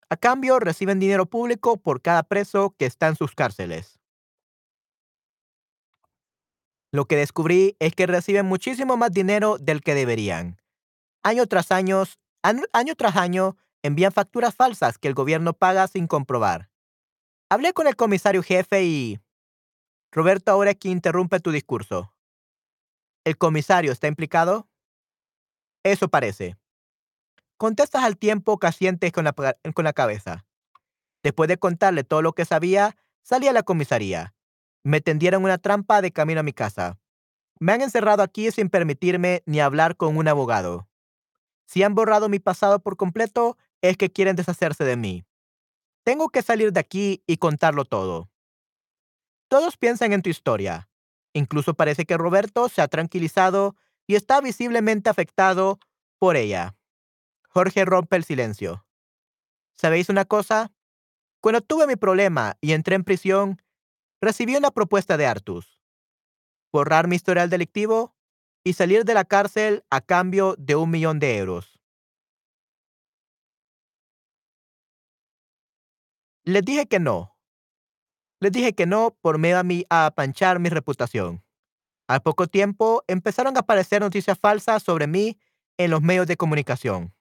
[0.09, 3.99] A cambio, reciben dinero público por cada preso que está en sus cárceles.
[6.93, 10.63] Lo que descubrí es que reciben muchísimo más dinero del que deberían.
[11.25, 12.05] Año tras año,
[12.43, 16.71] año tras año, envían facturas falsas que el gobierno paga sin comprobar.
[17.51, 19.21] Hablé con el comisario jefe y...
[20.13, 22.13] Roberto ahora aquí interrumpe tu discurso.
[23.25, 24.69] ¿El comisario está implicado?
[25.85, 26.57] Eso parece.
[27.57, 30.47] Contestas al tiempo que asientes con la, con la cabeza.
[31.23, 34.35] Después de contarle todo lo que sabía, salí a la comisaría.
[34.85, 36.99] Me tendieron una trampa de camino a mi casa.
[37.59, 40.89] Me han encerrado aquí sin permitirme ni hablar con un abogado.
[41.65, 45.25] Si han borrado mi pasado por completo, es que quieren deshacerse de mí.
[46.05, 48.31] Tengo que salir de aquí y contarlo todo.
[49.49, 50.89] Todos piensan en tu historia.
[51.33, 53.75] Incluso parece que Roberto se ha tranquilizado
[54.07, 55.81] y está visiblemente afectado
[56.19, 56.76] por ella.
[57.57, 58.87] Jorge rompe el silencio.
[59.79, 60.75] ¿Sabéis una cosa?
[61.41, 63.63] Cuando tuve mi problema y entré en prisión,
[64.21, 65.81] recibí una propuesta de Artus.
[66.71, 68.15] Borrar mi historial delictivo
[68.63, 71.81] y salir de la cárcel a cambio de un millón de euros.
[76.45, 77.39] Les dije que no.
[78.39, 81.43] Les dije que no por miedo a, mí, a panchar mi reputación.
[82.07, 85.39] Al poco tiempo empezaron a aparecer noticias falsas sobre mí
[85.79, 87.16] en los medios de comunicación.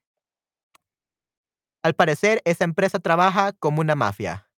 [1.85, 4.49] Al parecer, esa empresa trabaja como una mafia.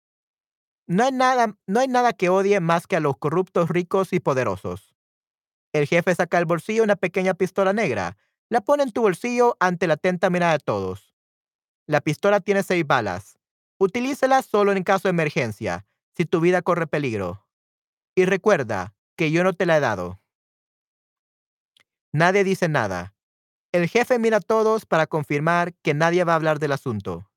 [0.87, 4.21] No hay nada, no hay nada que odie más que a los corruptos ricos y
[4.21, 4.95] poderosos.
[5.73, 8.15] El jefe saca del bolsillo una pequeña pistola negra,
[8.47, 11.17] la pone en tu bolsillo ante la atenta mirada de todos.
[11.85, 13.37] La pistola tiene seis balas.
[13.77, 17.45] Utilícela solo en caso de emergencia, si tu vida corre peligro.
[18.15, 20.21] Y recuerda que yo no te la he dado.
[22.13, 23.16] Nadie dice nada.
[23.71, 27.29] El jefe mira a todos para confirmar que nadie va a hablar del asunto.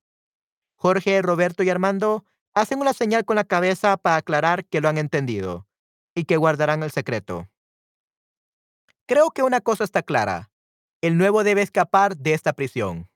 [0.75, 4.97] Jorge, Roberto y Armando hacen una señal con la cabeza para aclarar que lo han
[4.97, 5.67] entendido
[6.15, 7.49] y que guardarán el secreto.
[9.05, 10.51] Creo que una cosa está clara.
[11.01, 13.09] El nuevo debe escapar de esta prisión.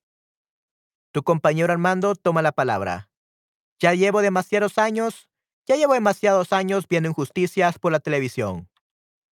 [1.11, 3.09] Tu compañero Armando toma la palabra.
[3.79, 5.29] Ya llevo demasiados años,
[5.65, 8.69] ya llevo demasiados años viendo injusticias por la televisión,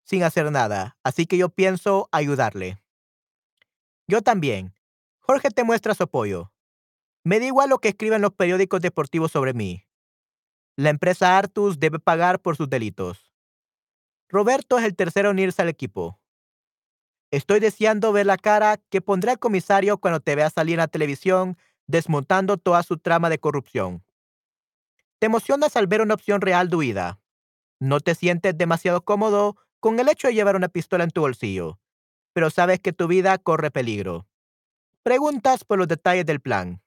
[0.03, 2.83] sin hacer nada, así que yo pienso ayudarle.
[4.09, 4.75] Yo también.
[5.21, 6.51] Jorge te muestra su apoyo.
[7.25, 9.87] Me da igual lo que escriban los periódicos deportivos sobre mí.
[10.77, 13.35] La empresa Artus debe pagar por sus delitos.
[14.31, 16.19] Roberto es el tercero en unirse al equipo.
[17.31, 20.89] Estoy deseando ver la cara que pondrá el comisario cuando te vea salir en la
[20.89, 24.03] televisión desmontando toda su trama de corrupción.
[25.19, 27.21] Te emocionas al ver una opción real de huida.
[27.79, 31.79] No te sientes demasiado cómodo con el hecho de llevar una pistola en tu bolsillo,
[32.39, 34.29] pero sabes que tu vida corre peligro.
[35.03, 36.81] Preguntas por los detalles del plan.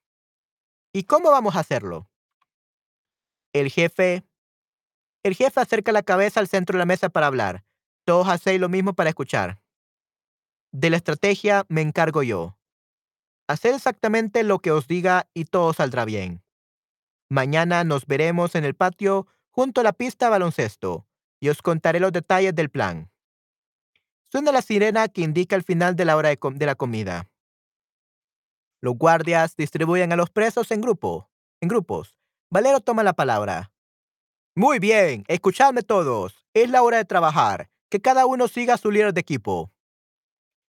[0.94, 2.08] ¿Y cómo vamos a hacerlo?
[3.52, 4.24] El jefe.
[5.22, 7.66] El jefe acerca la cabeza al centro de la mesa para hablar.
[8.06, 9.60] Todos hacéis lo mismo para escuchar.
[10.70, 12.56] De la estrategia me encargo yo.
[13.46, 16.42] Hacer exactamente lo que os diga y todo saldrá bien.
[17.28, 21.06] Mañana nos veremos en el patio junto a la pista de baloncesto
[21.40, 23.11] y os contaré los detalles del plan.
[24.32, 27.28] Suena la sirena que indica el final de la hora de, la comida.
[28.80, 31.28] Los guardias distribuyen a los presos en grupo,
[31.60, 32.16] en grupos.
[32.48, 33.72] Valero toma la palabra.
[34.56, 36.46] Muy bien, escuchadme todos.
[36.54, 37.68] Es la hora de trabajar.
[37.90, 39.70] Que cada uno siga su líder de equipo.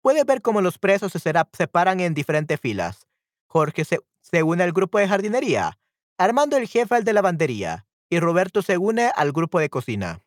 [0.01, 1.21] Puedes ver cómo los presos se
[1.53, 3.07] separan en diferentes filas.
[3.49, 5.79] Jorge se, une al grupo de jardinería,
[6.17, 10.23] Armando el jefe al de lavandería y Roberto se une al grupo de cocina.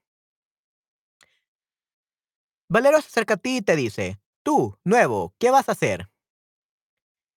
[2.68, 6.10] Valero se acerca a ti y te dice, tú, nuevo, ¿qué vas a hacer?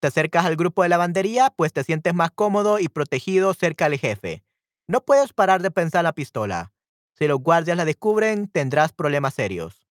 [0.01, 3.99] Te acercas al grupo de lavandería, pues te sientes más cómodo y protegido cerca del
[3.99, 4.45] jefe.
[4.87, 6.72] No puedes parar de pensar la pistola.
[7.12, 9.89] Si los guardias la descubren, tendrás problemas serios.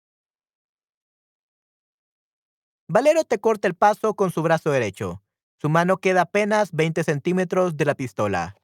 [2.87, 5.21] Valero te corta el paso con su brazo derecho.
[5.59, 8.55] Su mano queda apenas 20 centímetros de la pistola.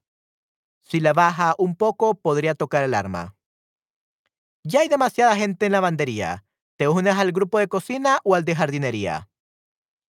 [0.82, 3.36] Si la baja un poco, podría tocar el arma.
[4.63, 6.45] Ya hay demasiada gente en la lavandería.
[6.84, 9.29] ¿Te unes al grupo de cocina o al de jardinería?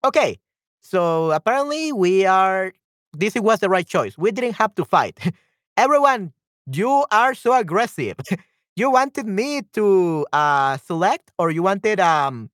[0.02, 0.40] Okay,
[0.80, 2.72] so apparently we are.
[3.16, 4.18] This was the right choice.
[4.18, 5.20] We didn't have to fight.
[5.76, 6.32] Everyone,
[6.66, 8.16] you are so aggressive.
[8.76, 12.50] you wanted me to uh, select, or you wanted um,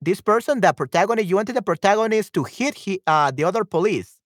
[0.00, 4.16] this person, the protagonist, you wanted the protagonist to hit he, uh, the other police.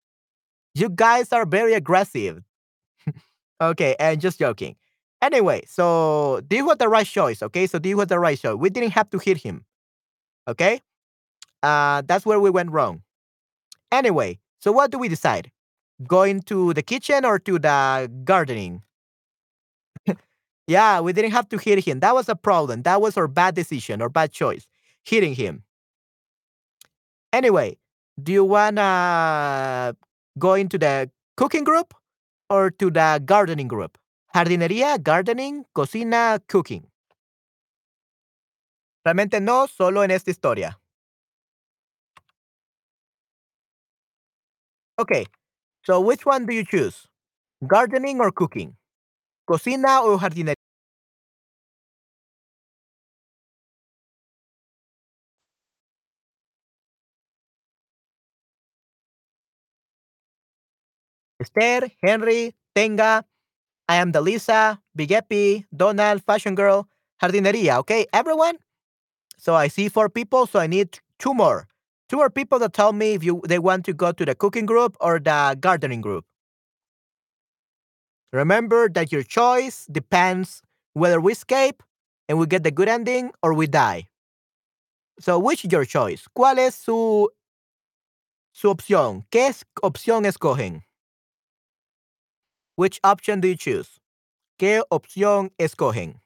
[0.76, 2.45] You guys are very aggressive.
[3.61, 4.76] okay, and just joking.
[5.25, 7.43] Anyway, so this was the right choice.
[7.43, 8.57] Okay, so this was the right choice.
[8.57, 9.64] We didn't have to hit him.
[10.47, 10.83] Okay,
[11.62, 13.03] uh, that's where we went wrong.
[13.91, 15.51] Anyway, so what do we decide?
[16.07, 18.83] Going to the kitchen or to the gardening?
[20.66, 22.01] yeah, we didn't have to hit him.
[22.01, 22.83] That was a problem.
[22.83, 24.66] That was our bad decision or bad choice
[25.07, 25.64] hitting him.
[27.33, 27.79] Anyway,
[28.22, 29.97] do you wanna
[30.39, 31.95] go into the cooking group
[32.51, 33.97] or to the gardening group?
[34.35, 36.91] Jardinería, gardening, cocina, cooking.
[39.05, 40.80] Realmente no, solo en esta historia.
[44.99, 45.26] Okay,
[45.85, 47.07] so which one do you choose?
[47.66, 48.76] Gardening or cooking?
[49.47, 50.55] Cocina o jardinería?
[61.41, 63.24] Esther, Henry, Tenga,
[63.89, 66.89] I am the Lisa, Big Epi, Donald, Fashion Girl,
[67.22, 67.78] Jardineria.
[67.78, 68.57] Okay, everyone?
[69.37, 71.68] So I see four people, so I need two more.
[72.09, 74.66] Two more people that tell me if you they want to go to the cooking
[74.66, 76.24] group or the gardening group.
[78.32, 80.62] Remember that your choice depends
[80.95, 81.82] whether we escape
[82.28, 84.09] and we get the good ending or we die.
[85.20, 86.26] So which is your choice?
[86.37, 87.28] ¿Cuál es su,
[88.53, 89.24] su opción?
[89.30, 90.82] ¿Qué es opción escogen?
[92.77, 94.01] Which option do you choose?
[94.59, 96.24] ¿qué opción escogen?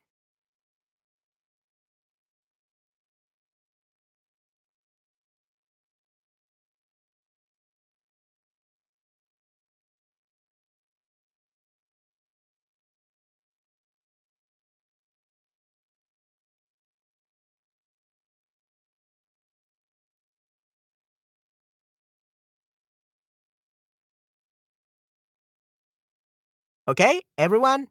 [26.88, 27.88] Okay, everyone?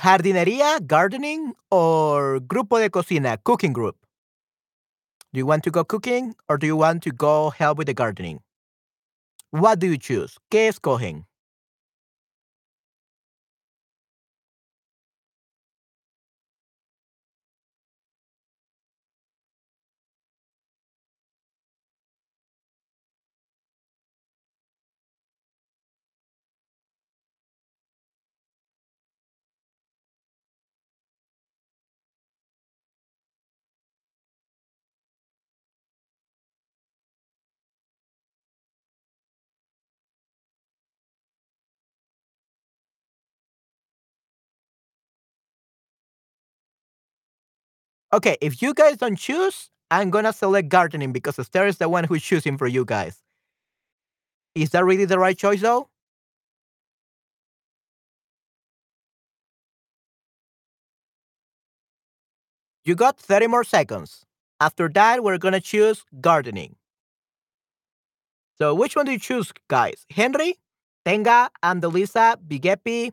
[0.00, 3.94] Jardinería, gardening, or grupo de cocina, cooking group?
[5.34, 7.92] Do you want to go cooking or do you want to go help with the
[7.92, 8.40] gardening?
[9.50, 10.38] What do you choose?
[10.50, 11.24] ¿Qué escogen?
[48.12, 52.04] Okay, if you guys don't choose, I'm gonna select gardening because Esther is the one
[52.04, 53.22] who's choosing for you guys.
[54.54, 55.88] Is that really the right choice though?
[62.84, 64.26] You got 30 more seconds.
[64.60, 66.76] After that, we're gonna choose gardening.
[68.58, 70.06] So which one do you choose, guys?
[70.10, 70.58] Henry,
[71.04, 73.12] Tenga, Andelisa, Bigepi,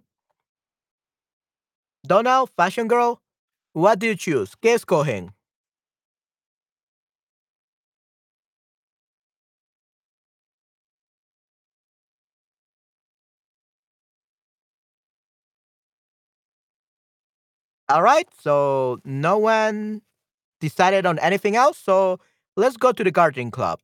[2.07, 3.21] Donald, Fashion Girl?
[3.77, 4.55] What do you choose?
[4.55, 5.35] ¿Qué escogen?
[17.87, 20.01] All right, so no one
[20.61, 22.19] decided on anything else, so
[22.55, 23.79] let's go to the gardening club.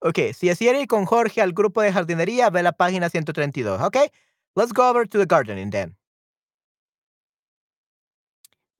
[0.00, 3.96] Ok, si así con Jorge al grupo de jardinería, ve la página 132, ok?
[4.56, 5.96] Let's go over to the gardening then.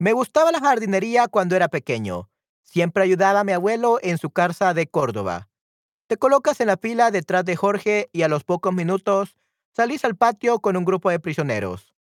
[0.01, 2.31] Me gustaba la jardinería cuando era pequeño.
[2.63, 5.49] Siempre ayudaba a mi abuelo en su casa de Córdoba.
[6.07, 9.37] Te colocas en la fila detrás de Jorge y a los pocos minutos
[9.75, 11.95] salís al patio con un grupo de prisioneros.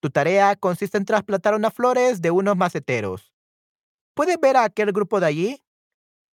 [0.00, 3.32] Tu tarea consiste en trasplantar unas flores de unos maceteros.
[4.14, 5.62] ¿Puedes ver a aquel grupo de allí?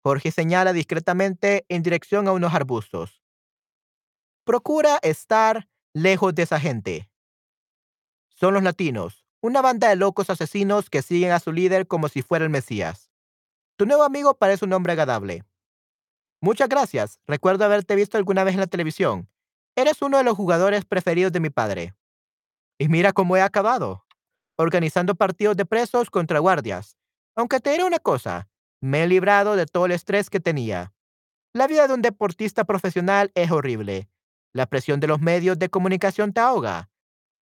[0.02, 3.22] Jorge señala discretamente en dirección a unos arbustos.
[4.46, 7.10] Procura estar lejos de esa gente.
[8.30, 12.24] Son los latinos, una banda de locos asesinos que siguen a su líder como si
[12.24, 13.12] fuera el Mesías.
[13.78, 15.44] Tu nuevo amigo parece un hombre agradable.
[16.42, 17.20] Muchas gracias.
[17.28, 19.30] Recuerdo haberte visto alguna vez en la televisión.
[19.76, 21.94] Eres uno de los jugadores preferidos de mi padre.
[22.80, 24.08] Y mira cómo he acabado.
[24.58, 26.98] Organizando partidos de presos contra guardias.
[27.36, 28.48] Aunque te diré una cosa,
[28.82, 30.92] me he librado de todo el estrés que tenía.
[31.54, 34.10] La vida de un deportista profesional es horrible.
[34.54, 36.90] La presión de los medios de comunicación te ahoga.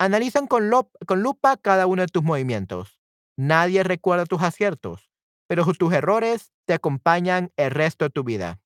[0.04, 3.00] Analizan con, lupa cada uno de tus movimientos.
[3.38, 5.10] Nadie recuerda tus aciertos,
[5.48, 8.60] pero tus errores te acompañan el resto de tu vida.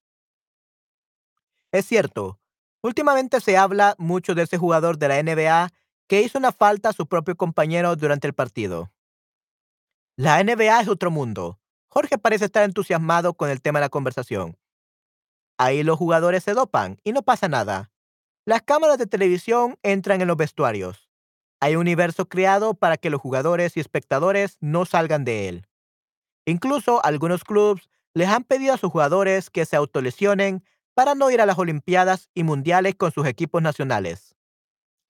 [1.72, 2.40] Es cierto,
[2.82, 5.70] últimamente se habla mucho de ese jugador de la NBA
[6.08, 8.92] que hizo una falta a su propio compañero durante el partido.
[10.16, 11.60] La NBA es otro mundo.
[11.88, 14.58] Jorge parece estar entusiasmado con el tema de la conversación.
[15.60, 17.92] Ahí los jugadores se dopan y no pasa nada.
[18.44, 21.07] Las cámaras de televisión entran en los vestuarios.
[21.60, 25.68] Hay un universo creado para que los jugadores y espectadores no salgan de él.
[26.45, 31.41] Incluso algunos clubes les han pedido a sus jugadores que se autolesionen para no ir
[31.41, 34.36] a las Olimpiadas y Mundiales con sus equipos nacionales.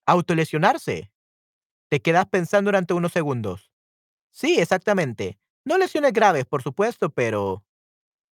[0.05, 1.11] Autolesionarse.
[1.89, 3.71] Te quedas pensando durante unos segundos.
[4.31, 5.39] Sí, exactamente.
[5.63, 7.63] No lesiones graves, por supuesto, pero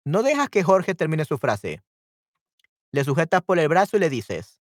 [0.05, 1.81] no dejas que Jorge termine su frase.
[2.91, 4.59] Le sujetas por el brazo y le dices,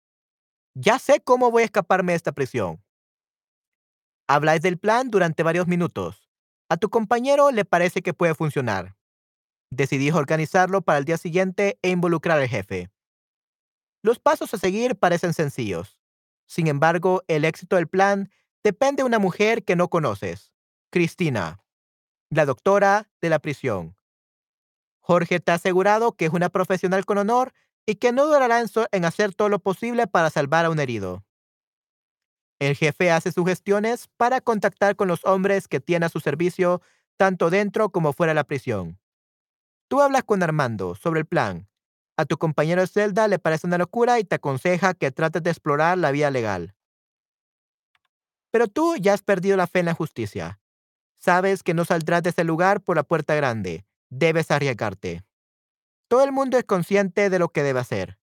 [0.75, 2.83] ya sé cómo voy a escaparme de esta prisión.
[4.31, 6.29] Habláis del plan durante varios minutos.
[6.69, 8.95] A tu compañero le parece que puede funcionar.
[9.71, 12.91] Decidís organizarlo para el día siguiente e involucrar al jefe.
[14.03, 15.97] Los pasos a seguir parecen sencillos.
[16.45, 18.29] Sin embargo, el éxito del plan
[18.63, 20.53] depende de una mujer que no conoces,
[20.91, 21.63] Cristina,
[22.29, 23.97] la doctora de la prisión.
[24.99, 27.51] Jorge te ha asegurado que es una profesional con honor
[27.87, 31.25] y que no durará en, hacer todo lo posible para salvar a un herido.
[32.59, 36.81] El jefe hace sugestiones para contactar con los hombres que tiene a su servicio
[37.17, 38.99] tanto dentro como fuera de la prisión.
[39.87, 41.69] Tú hablas con Armando sobre el plan
[42.19, 45.51] a tu compañero de celda le parece una locura y te aconseja que trates de
[45.51, 46.75] explorar la vía legal.
[48.51, 50.59] Pero tú ya has perdido la fe en la justicia.
[51.17, 53.85] Sabes que no saldrás de ese lugar por la puerta grande.
[54.09, 55.23] Debes arriesgarte.
[56.09, 58.19] Todo el mundo es consciente de lo que debe hacer.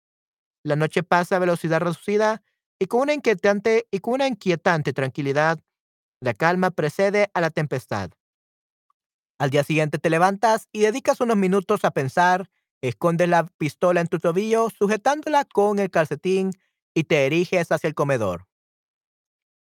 [0.65, 2.43] La noche pasa a velocidad reducida
[2.85, 5.59] y con una inquietante y con una inquietante tranquilidad,
[6.21, 8.11] la calma precede a la tempestad.
[9.39, 12.51] Al día siguiente te levantas y dedicas unos minutos a pensar,
[12.83, 16.51] escondes la pistola en tu tobillo, sujetándola con el calcetín
[16.93, 18.49] y te diriges hacia el comedor.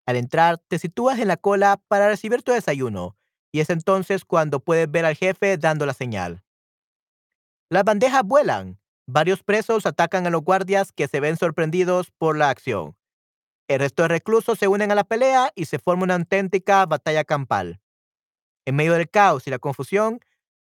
[0.06, 3.18] Al entrar, te sitúas en la cola para recibir tu desayuno,
[3.52, 6.46] y es entonces cuando puedes ver al jefe dando la señal.
[7.70, 8.80] Las bandejas vuelan.
[9.06, 12.96] Varios presos atacan a los guardias que se ven sorprendidos por la acción.
[13.68, 17.24] El resto de reclusos se unen a la pelea y se forma una auténtica batalla
[17.24, 17.80] campal.
[18.66, 20.20] En medio del caos y la confusión,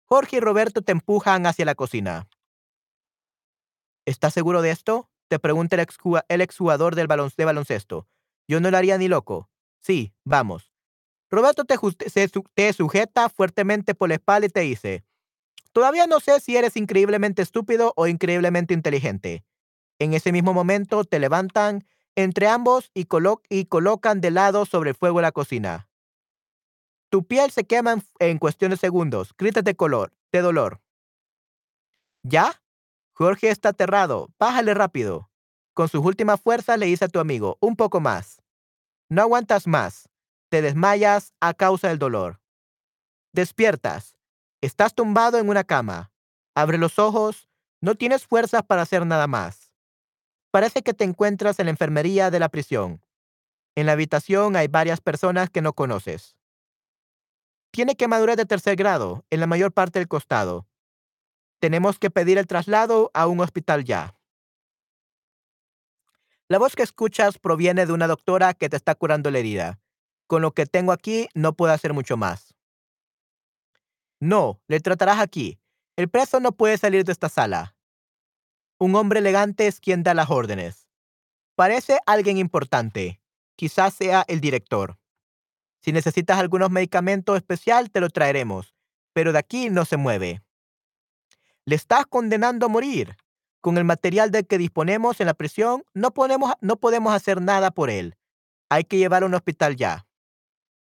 [0.05, 2.29] Jorge y Roberto te empujan hacia la cocina.
[4.05, 5.11] ¿Estás seguro de esto?
[5.29, 8.07] Te pregunta el, exjugador del de baloncesto.
[8.47, 9.51] Yo no lo haría ni loco.
[9.81, 10.71] Sí, vamos.
[11.29, 11.77] Roberto te,
[12.55, 15.05] te sujeta fuertemente por la espalda y te dice,
[15.73, 19.45] todavía no sé si eres increíblemente estúpido o increíblemente inteligente.
[19.99, 21.85] En ese mismo momento te levantan
[22.17, 25.89] entre ambos y, colocan de lado sobre el fuego de la cocina.
[27.11, 30.81] Tu piel se quema en, cuestión de segundos, gritas de color, de dolor.
[32.23, 32.63] ¿Ya?
[33.13, 34.31] Jorge está aterrado.
[34.39, 35.31] Bájale rápido.
[35.75, 38.43] Con sus últimas fuerzas le dice a tu amigo, un poco más.
[39.09, 40.09] No aguantas más.
[40.49, 42.41] Te desmayas a causa del dolor.
[43.33, 44.17] Despiertas.
[44.61, 46.13] Estás tumbado en una cama.
[46.55, 47.49] Abre los ojos.
[47.81, 49.66] No tienes fuerzas para hacer nada más.
[50.51, 53.03] Parece que te encuentras en la enfermería de la prisión.
[53.75, 56.37] En la habitación hay varias personas que no conoces.
[57.71, 60.67] Tiene quemaduras de tercer grado en la mayor parte del costado.
[61.59, 64.15] Tenemos que pedir el traslado a un hospital ya.
[66.49, 69.79] La voz que escuchas proviene de una doctora que te está curando la herida.
[70.27, 72.55] Con lo que tengo aquí no puedo hacer mucho más.
[74.21, 75.59] No, le tratarás aquí.
[75.97, 77.76] El preso no puede salir de esta sala.
[78.79, 80.87] Un hombre elegante es quien da las órdenes.
[81.55, 83.23] Parece alguien importante.
[83.57, 84.99] Quizás sea el director.
[85.81, 88.75] Si necesitas algunos medicamentos especial, te lo traeremos,
[89.15, 90.43] pero de aquí no se mueve.
[91.65, 93.17] Le estás condenando a morir.
[93.63, 96.13] Con el material del que disponemos en la prisión, no,
[96.61, 98.17] no podemos hacer nada por él.
[98.69, 100.07] Hay que llevarlo a un hospital ya.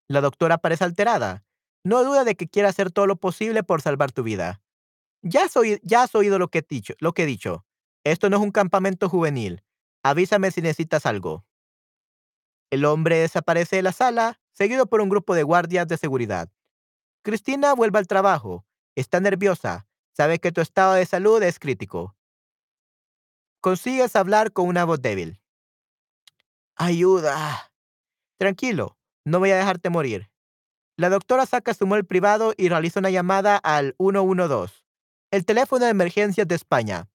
[0.08, 1.44] La doctora parece alterada.
[1.84, 4.60] No duda de que quiere hacer todo lo posible por salvar tu vida.
[5.22, 7.64] Ya has, ya has oído lo que, he dicho, lo que he dicho.
[8.06, 9.64] Esto no es un campamento juvenil.
[10.04, 11.44] Avísame si necesitas algo.
[12.70, 16.48] El hombre desaparece de la sala, seguido por un grupo de guardias de seguridad.
[17.22, 18.64] Cristina vuelve al trabajo.
[18.94, 19.88] Está nerviosa.
[20.12, 22.14] Sabe que tu estado de salud es crítico.
[23.60, 25.40] Consigues hablar con una voz débil.
[26.76, 27.72] Ayuda.
[28.38, 30.30] Tranquilo, no voy a dejarte morir.
[30.96, 34.72] La doctora saca su móvil privado y realiza una llamada al 112,
[35.32, 37.08] el teléfono de emergencias de España.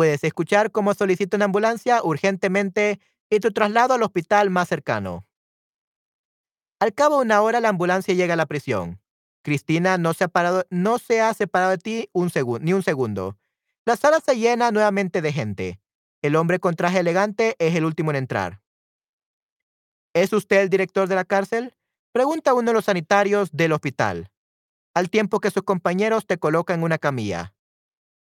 [0.00, 5.26] Puedes escuchar cómo solicita una ambulancia urgentemente y tu traslado al hospital más cercano.
[6.78, 8.98] Al cabo de una hora la ambulancia llega a la prisión.
[9.42, 12.30] Cristina no se ha, parado, no se ha separado de ti un
[12.62, 13.36] ni un segundo.
[13.84, 15.80] La sala se llena nuevamente de gente.
[16.22, 18.62] El hombre con traje elegante es el último en entrar.
[20.14, 21.74] ¿Es usted el director de la cárcel?
[22.12, 24.32] Pregunta uno de los sanitarios del hospital,
[24.94, 27.52] al tiempo que sus compañeros te colocan una camilla.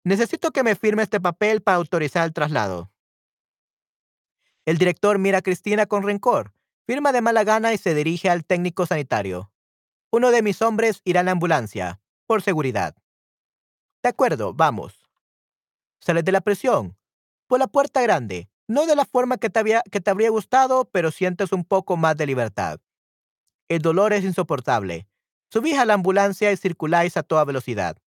[0.03, 2.91] Necesito que me firme este papel para autorizar el traslado.
[4.65, 6.53] El director mira a Cristina con rencor,
[6.85, 9.51] firma de mala gana y se dirige al técnico sanitario.
[10.11, 12.95] Uno de mis hombres irá en la ambulancia, por seguridad.
[14.01, 15.07] De acuerdo, vamos.
[15.99, 16.97] Sales de la prisión,
[17.47, 20.85] por la puerta grande, no de la forma que te, había, que te habría gustado,
[20.85, 22.79] pero sientes un poco más de libertad.
[23.67, 25.07] El dolor es insoportable.
[25.51, 27.97] Subís a la ambulancia y circuláis a toda velocidad.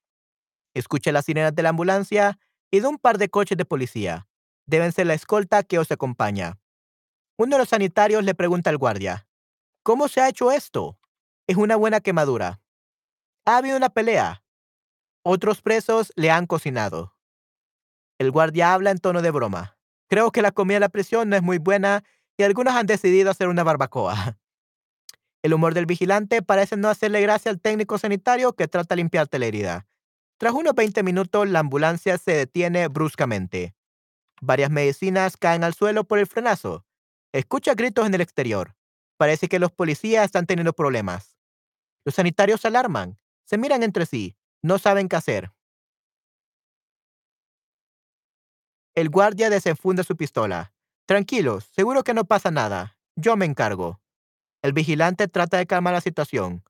[0.75, 2.39] Escucha las sirenas de la ambulancia
[2.71, 4.27] y de un par de coches de policía
[4.67, 6.59] deben ser la escolta que os acompaña.
[7.37, 9.27] Uno de los sanitarios le pregunta al guardia,
[9.83, 10.97] ¿Cómo se ha hecho esto?
[11.49, 12.61] Es una buena quemadura.
[13.45, 14.45] Ha habido una pelea.
[15.25, 17.17] Otros presos le han cocinado.
[18.19, 19.77] El guardia habla en tono de broma.
[20.09, 22.05] Creo que la comida de la prisión no es muy buena
[22.37, 24.39] y algunos han decidido hacer una barbacoa.
[25.43, 29.41] El humor del vigilante parece no hacerle gracia al técnico sanitario que trata de limpiarte
[29.41, 29.89] la herida.
[30.43, 33.77] Tras unos 20 minutos, la ambulancia se detiene bruscamente.
[34.41, 36.85] Varias medicinas caen al suelo por el frenazo.
[37.31, 38.75] Escucha gritos en el exterior.
[39.17, 41.39] Parece que los policías están teniendo problemas.
[42.05, 43.21] Los sanitarios se alarman.
[43.45, 44.37] Se miran entre sí.
[44.63, 45.53] No saben qué hacer.
[48.97, 50.73] El guardia desenfunda su pistola.
[51.07, 52.99] Tranquilos, seguro que no pasa nada.
[53.15, 54.01] Yo me encargo.
[54.61, 56.65] El vigilante trata de calmar la situación.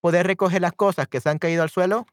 [0.00, 2.06] ¿Poder recoger las cosas que se han caído al suelo?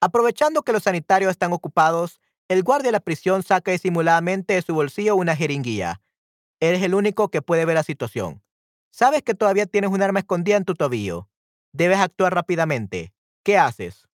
[0.00, 4.74] Aprovechando que los sanitarios están ocupados, el guardia de la prisión saca disimuladamente de su
[4.74, 6.00] bolsillo una jeringuilla.
[6.58, 8.42] Eres el único que puede ver la situación.
[8.90, 11.28] Sabes que todavía tienes un arma escondida en tu tobillo.
[11.72, 13.12] Debes actuar rápidamente.
[13.44, 14.08] ¿Qué haces?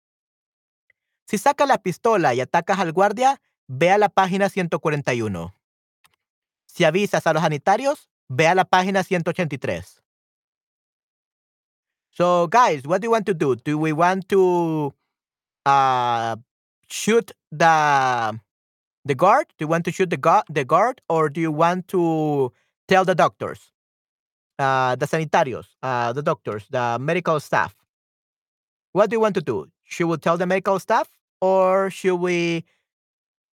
[1.27, 5.55] Si sacas la pistola y atacas al guardia, ve a la página 141.
[6.67, 10.03] Si avisas a los sanitarios, ve a la página 183.
[12.11, 13.57] So, guys, what do you want to do?
[13.57, 14.95] Do we want to
[15.67, 16.37] uh,
[16.89, 18.39] shoot the
[19.05, 19.47] the guard?
[19.59, 22.53] Do you want to shoot the guard, the guard, or do you want to
[22.89, 23.73] tell the doctors,
[24.59, 27.75] uh, the sanitarios, uh, the doctors, the medical staff?
[28.93, 29.67] What do you want to do?
[29.85, 31.09] Should we tell the medical staff,
[31.41, 32.65] or should we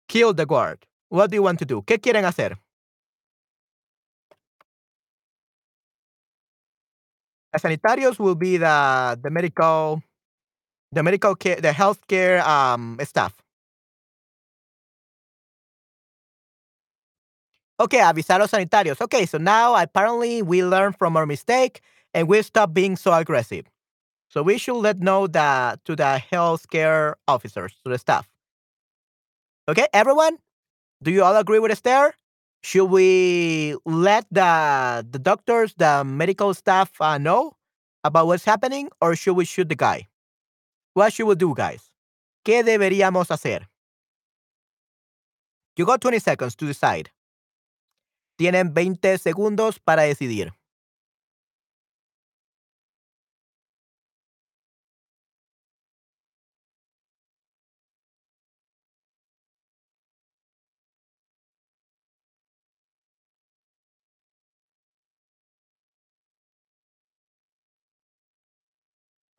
[0.09, 0.87] kill the guard?
[1.09, 1.83] What do you want to do?
[1.83, 2.59] ¿Qué quieren hacer?
[7.53, 10.03] The sanitarios will be the the medical
[10.93, 13.35] the medical care the healthcare um staff.
[17.81, 19.01] Okay, avisar los sanitarios.
[19.01, 21.81] Okay, so now apparently we learn from our mistake
[22.13, 23.67] and we stop being so aggressive.
[24.31, 28.29] So we should let know that to the healthcare officers, to the staff.
[29.69, 30.39] Okay, everyone,
[31.03, 32.15] do you all agree with Esther?
[32.63, 37.57] Should we let the the doctors, the medical staff uh, know
[38.05, 40.09] about what's happening, or should we shoot the guy?
[40.99, 41.93] What should we do, guys?
[42.45, 43.69] ¿Qué deberíamos hacer?
[45.77, 47.13] You got 20 seconds to decide.
[48.37, 50.53] Tienen 20 segundos para decidir.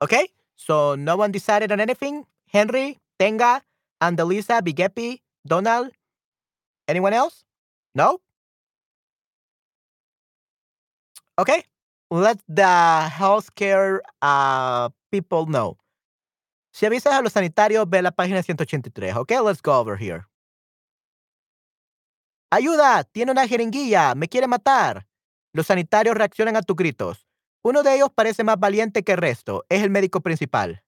[0.01, 2.25] Okay, so no one decided on anything?
[2.51, 3.63] Henry, Tenga,
[4.01, 5.91] Andelisa, Bigepi, Donald?
[6.87, 7.45] Anyone else?
[7.95, 8.19] No?
[11.39, 11.63] Okay,
[12.11, 15.77] let the healthcare uh, people know.
[16.73, 19.15] Si avisas a los sanitarios, ve la página 183.
[19.15, 20.25] Okay, let's go over here.
[22.51, 23.05] ¡Ayuda!
[23.05, 24.13] Tiene una jeringuilla.
[24.15, 25.07] Me quiere matar.
[25.53, 27.28] Los sanitarios reaccionan a tus gritos.
[27.61, 29.65] Uno de ellos parece más valiente que el resto.
[29.69, 30.83] Es el médico principal.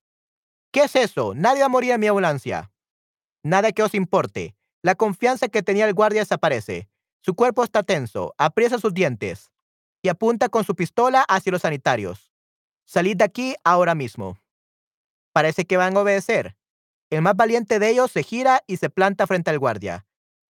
[0.72, 1.34] ¿Qué es eso?
[1.36, 2.72] Nadie va a morir en mi ambulancia.
[3.44, 4.56] Nada que os importe.
[4.82, 6.90] La confianza que tenía el guardia desaparece.
[7.22, 8.34] Su cuerpo está tenso.
[8.38, 9.52] Apriesa sus dientes.
[10.02, 12.32] Y apunta con su pistola hacia los sanitarios.
[12.86, 14.40] Salid de aquí ahora mismo.
[15.34, 16.58] Parece que van a obedecer.
[17.10, 20.06] El más valiente de ellos se gira y se planta frente al guardia.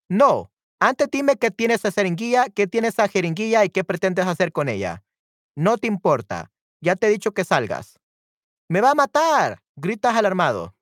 [0.08, 0.52] No.
[0.78, 4.68] Antes dime qué tiene esa jeringuilla, qué tiene esa jeringuilla y qué pretendes hacer con
[4.68, 5.04] ella.
[5.54, 6.50] No te importa.
[6.80, 7.98] Ya te he dicho que salgas.
[8.68, 9.62] ¡Me va a matar!
[9.76, 10.74] gritas alarmado.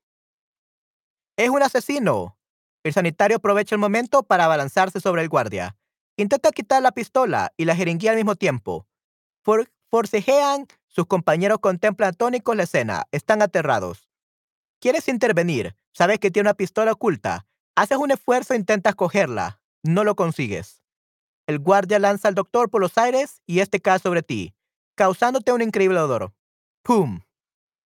[1.37, 2.37] Es un asesino.
[2.83, 5.75] El sanitario aprovecha el momento para abalanzarse sobre el guardia.
[6.17, 8.87] Intenta quitar la pistola y la jeringuilla al mismo tiempo.
[9.89, 14.09] forcejean, sus compañeros contemplan atónicos la escena, están aterrados.
[14.79, 17.45] Quieres intervenir, sabes que tiene una pistola oculta,
[17.75, 20.81] haces un esfuerzo e intentas cogerla, no lo consigues.
[21.45, 24.55] El guardia lanza al doctor por los aires y este cae sobre ti
[24.95, 26.33] causándote un increíble odor.
[26.83, 27.21] ¡Pum!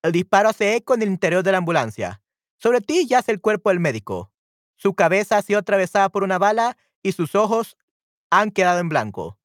[0.02, 2.22] El disparo hace eco en el interior de la ambulancia.
[2.58, 4.32] Sobre ti yace el cuerpo del médico.
[4.76, 7.78] Su cabeza ha sido atravesada por una bala y sus ojos
[8.30, 9.40] han quedado en blanco.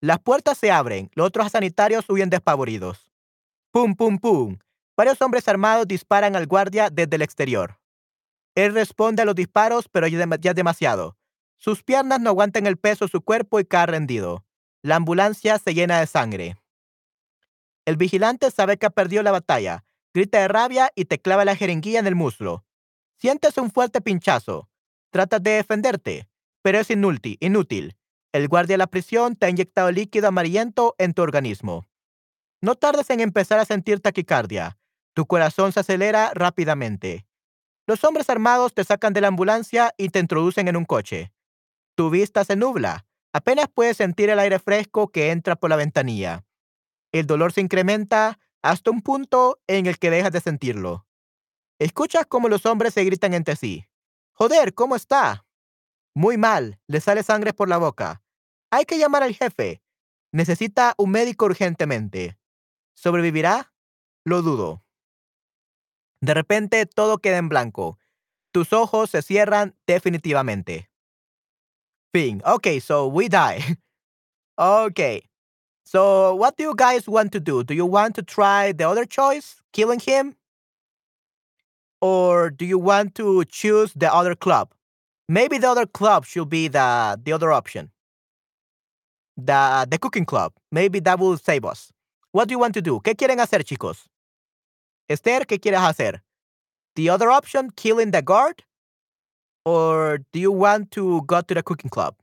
[0.00, 3.10] Las puertas se abren, los otros sanitarios huyen despavoridos.
[3.72, 4.58] ¡Pum, pum, pum!
[4.96, 7.78] Varios hombres armados disparan al guardia desde el exterior.
[8.54, 11.16] Él responde a los disparos, pero ya es demasiado.
[11.56, 14.44] Sus piernas no aguantan el peso de su cuerpo y cae rendido.
[14.82, 16.56] La ambulancia se llena de sangre.
[17.88, 21.56] El vigilante sabe que ha perdido la batalla, grita de rabia y te clava la
[21.56, 22.66] jeringuilla en el muslo.
[23.16, 24.68] Sientes un fuerte pinchazo.
[25.10, 26.28] Tratas de defenderte,
[26.60, 27.96] pero es inútil, inútil.
[28.32, 31.86] El guardia de la prisión te ha inyectado líquido amarillento en tu organismo.
[32.60, 34.76] No tardes en empezar a sentir taquicardia.
[35.14, 37.26] Tu corazón se acelera rápidamente.
[37.86, 41.32] Los hombres armados te sacan de la ambulancia y te introducen en un coche.
[41.94, 43.06] Tu vista se nubla.
[43.32, 46.44] Apenas puedes sentir el aire fresco que entra por la ventanilla
[47.12, 51.06] el dolor se incrementa hasta un punto en el que dejas de sentirlo.
[51.78, 53.86] Escuchas cómo los hombres se gritan entre sí.
[54.32, 55.46] Joder, ¿cómo está?
[56.14, 58.22] Muy mal, le sale sangre por la boca.
[58.70, 59.82] Hay que llamar al jefe.
[60.32, 62.38] Necesita un médico urgentemente.
[62.94, 63.72] ¿Sobrevivirá?
[64.24, 64.84] Lo dudo.
[66.20, 67.98] De repente todo queda en blanco.
[68.52, 70.90] Tus ojos se cierran definitivamente.
[72.12, 72.42] Fin.
[72.44, 73.78] Ok, so we die.
[74.56, 75.27] ok.
[75.90, 77.64] So, what do you guys want to do?
[77.64, 80.36] Do you want to try the other choice, killing him?
[82.02, 84.74] Or do you want to choose the other club?
[85.30, 87.90] Maybe the other club should be the the other option.
[89.38, 90.52] The the cooking club.
[90.70, 91.90] Maybe that will save us.
[92.32, 93.00] What do you want to do?
[93.00, 94.08] ¿Qué quieren hacer, chicos?
[95.08, 96.20] Esther, ¿qué quieres hacer?
[96.96, 98.62] The other option, killing the guard?
[99.64, 102.14] Or do you want to go to the cooking club?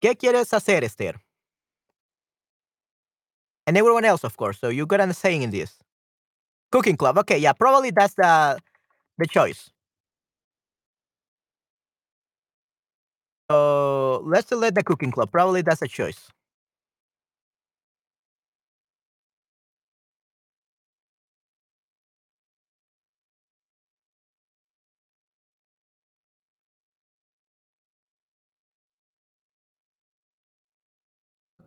[0.00, 1.20] ¿Qué quieres hacer, Esther?
[3.66, 4.58] And everyone else, of course.
[4.58, 5.76] So you got a saying in this.
[6.72, 7.18] Cooking club.
[7.18, 8.58] Okay, yeah, probably that's the
[9.18, 9.70] the choice.
[13.50, 15.30] So let's select the cooking club.
[15.32, 16.28] Probably that's a choice.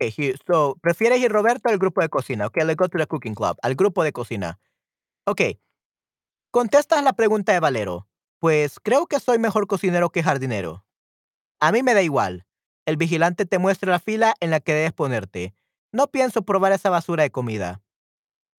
[0.01, 2.47] Okay, so prefieres ir Roberto al grupo de cocina.
[2.47, 3.57] Okay, let's go to the cooking club.
[3.61, 4.59] Al grupo de cocina.
[5.27, 5.59] Okay.
[6.49, 8.07] Contestas la pregunta de Valero.
[8.39, 10.83] Pues creo que soy mejor cocinero que jardinero.
[11.59, 12.47] A mí me da igual.
[12.87, 15.53] El vigilante te muestra la fila en la que debes ponerte.
[15.91, 17.83] No pienso probar esa basura de comida.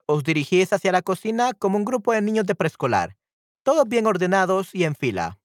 [0.06, 3.16] Os dirigís hacia la cocina como un grupo de niños de preescolar,
[3.64, 5.40] todos bien ordenados y en fila.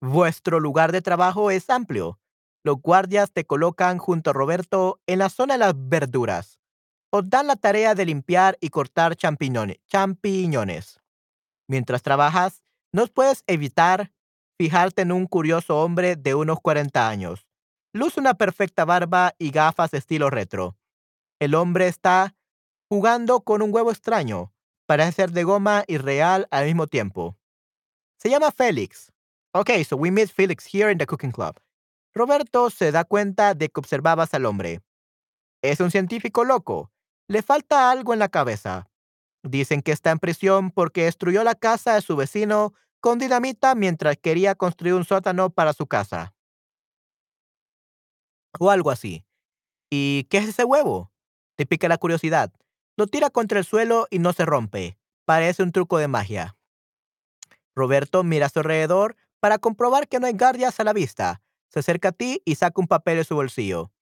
[0.00, 2.20] Vuestro lugar de trabajo es amplio.
[2.66, 6.58] Los guardias te colocan junto a Roberto en la zona de las verduras.
[7.10, 9.76] Os dan la tarea de limpiar y cortar champiñones.
[9.86, 11.00] champiñones.
[11.68, 14.10] Mientras trabajas, no puedes evitar
[14.58, 17.46] fijarte en un curioso hombre de unos 40 años.
[17.92, 20.76] Luce una perfecta barba y gafas estilo retro.
[21.38, 22.34] El hombre está
[22.88, 24.52] jugando con un huevo extraño.
[24.86, 27.38] Parece ser de goma y real al mismo tiempo.
[28.18, 29.12] Se llama Félix.
[29.52, 31.60] Okay, so we meet Felix here in the cooking club.
[32.16, 34.80] Roberto se da cuenta de que observabas al hombre.
[35.60, 36.90] Es un científico loco.
[37.28, 38.88] Le falta algo en la cabeza.
[39.42, 44.16] Dicen que está en prisión porque destruyó la casa de su vecino con dinamita mientras
[44.16, 46.32] quería construir un sótano para su casa.
[48.58, 49.26] O algo así.
[49.90, 51.12] ¿Y qué es ese huevo?
[51.54, 52.50] Te pica la curiosidad.
[52.96, 54.96] Lo tira contra el suelo y no se rompe.
[55.26, 56.56] Parece un truco de magia.
[57.74, 61.42] Roberto mira a su alrededor para comprobar que no hay guardias a la vista.
[61.76, 63.92] Se acerca a ti y saca un papel de su bolsillo.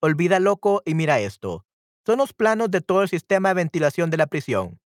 [0.00, 1.64] Olvida loco y mira esto.
[2.04, 4.80] Son los planos de todo el sistema de ventilación de la prisión.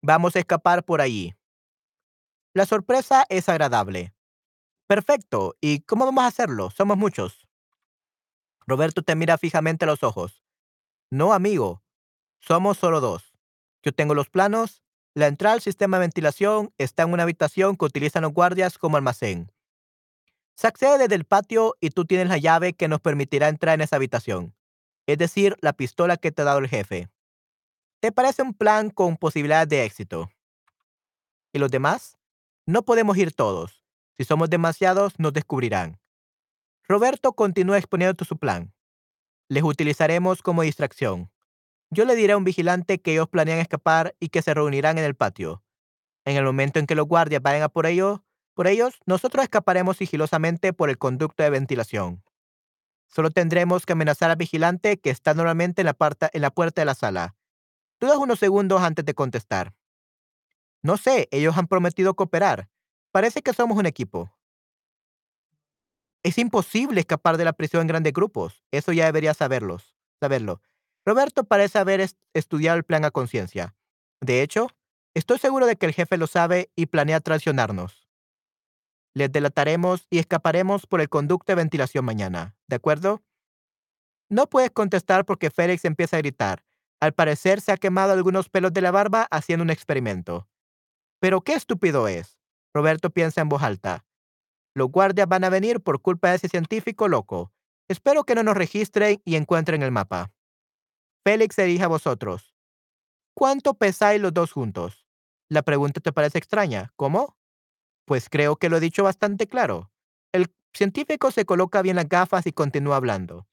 [0.00, 1.36] Vamos a escapar por allí.
[2.54, 4.14] La sorpresa es agradable.
[4.86, 5.54] Perfecto.
[5.60, 6.70] ¿Y cómo vamos a hacerlo?
[6.70, 7.46] Somos muchos.
[8.66, 10.42] Roberto te mira fijamente a los ojos.
[11.10, 11.82] No, amigo.
[12.38, 13.34] Somos solo dos.
[13.82, 14.82] Yo tengo los planos.
[15.12, 18.96] La entrada al sistema de ventilación está en una habitación que utilizan los guardias como
[18.96, 19.52] almacén.
[20.60, 23.80] Se accede desde el patio y tú tienes la llave que nos permitirá entrar en
[23.80, 24.54] esa habitación,
[25.06, 27.08] es decir, la pistola que te ha dado el jefe.
[27.98, 30.30] ¿Te parece un plan con posibilidades de éxito?
[31.54, 32.18] ¿Y los demás?
[32.66, 33.86] No podemos ir todos.
[34.18, 35.98] Si somos demasiados, nos descubrirán.
[36.86, 38.74] Roberto continúa exponiendo su plan.
[39.48, 41.30] Les utilizaremos como distracción.
[41.88, 45.04] Yo le diré a un vigilante que ellos planean escapar y que se reunirán en
[45.04, 45.64] el patio.
[46.26, 48.20] En el momento en que los guardias vayan a por ellos,
[48.60, 52.22] por ellos, nosotros escaparemos sigilosamente por el conducto de ventilación.
[53.08, 57.34] Solo tendremos que amenazar al vigilante que está normalmente en la, puerta de la sala.
[57.98, 59.72] Dudas unos segundos antes de contestar.
[60.82, 62.68] No sé, ellos han prometido cooperar.
[63.12, 64.30] Parece que somos un equipo.
[66.22, 68.62] Es imposible escapar de la prisión en grandes grupos.
[68.72, 70.60] Eso ya debería saberlos, saberlo.
[71.06, 73.74] Roberto parece haber estudiado el plan a conciencia.
[74.20, 74.66] De hecho,
[75.14, 77.99] estoy seguro de que el jefe lo sabe y planea traicionarnos.
[79.14, 82.56] Les delataremos y escaparemos por el conducto de ventilación mañana.
[82.68, 83.22] ¿De acuerdo?
[84.28, 86.64] No puedes contestar porque Félix empieza a gritar.
[87.00, 90.48] Al parecer se ha quemado algunos pelos de la barba haciendo un experimento.
[91.18, 92.38] Pero qué estúpido es.
[92.72, 94.04] Roberto piensa en voz alta.
[94.74, 97.52] Los guardias van a venir por culpa de ese científico loco.
[97.88, 100.32] Espero que no nos registren y encuentren el mapa.
[101.24, 102.54] Félix se dirige a vosotros.
[103.34, 105.06] ¿Cuánto pesáis los dos juntos?
[105.48, 106.92] La pregunta te parece extraña.
[106.94, 107.36] ¿Cómo?
[108.10, 109.92] Pues creo que lo he dicho bastante claro.
[110.32, 113.46] El científico se coloca bien las gafas y continúa hablando.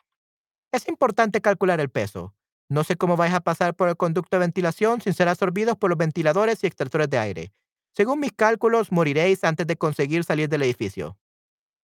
[0.71, 2.33] Es importante calcular el peso.
[2.67, 5.91] No sé cómo vais a pasar por el conducto de ventilación sin ser absorbidos por
[5.91, 7.53] los ventiladores y extractores de aire.
[7.95, 11.19] Según mis cálculos, moriréis antes de conseguir salir del edificio.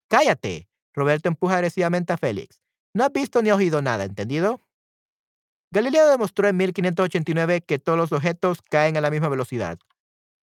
[0.09, 0.69] Cállate.
[0.93, 2.61] Roberto empuja agresivamente a Félix.
[2.95, 4.61] No has visto ni oído nada, ¿entendido?
[5.71, 9.79] Galileo demostró en 1589 que todos los objetos caen a la misma velocidad,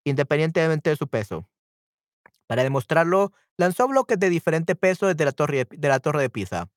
[0.06, 1.50] independientemente de su peso.
[2.48, 6.70] Para demostrarlo, lanzó bloques de diferente peso desde la torre de, la torre de Pisa.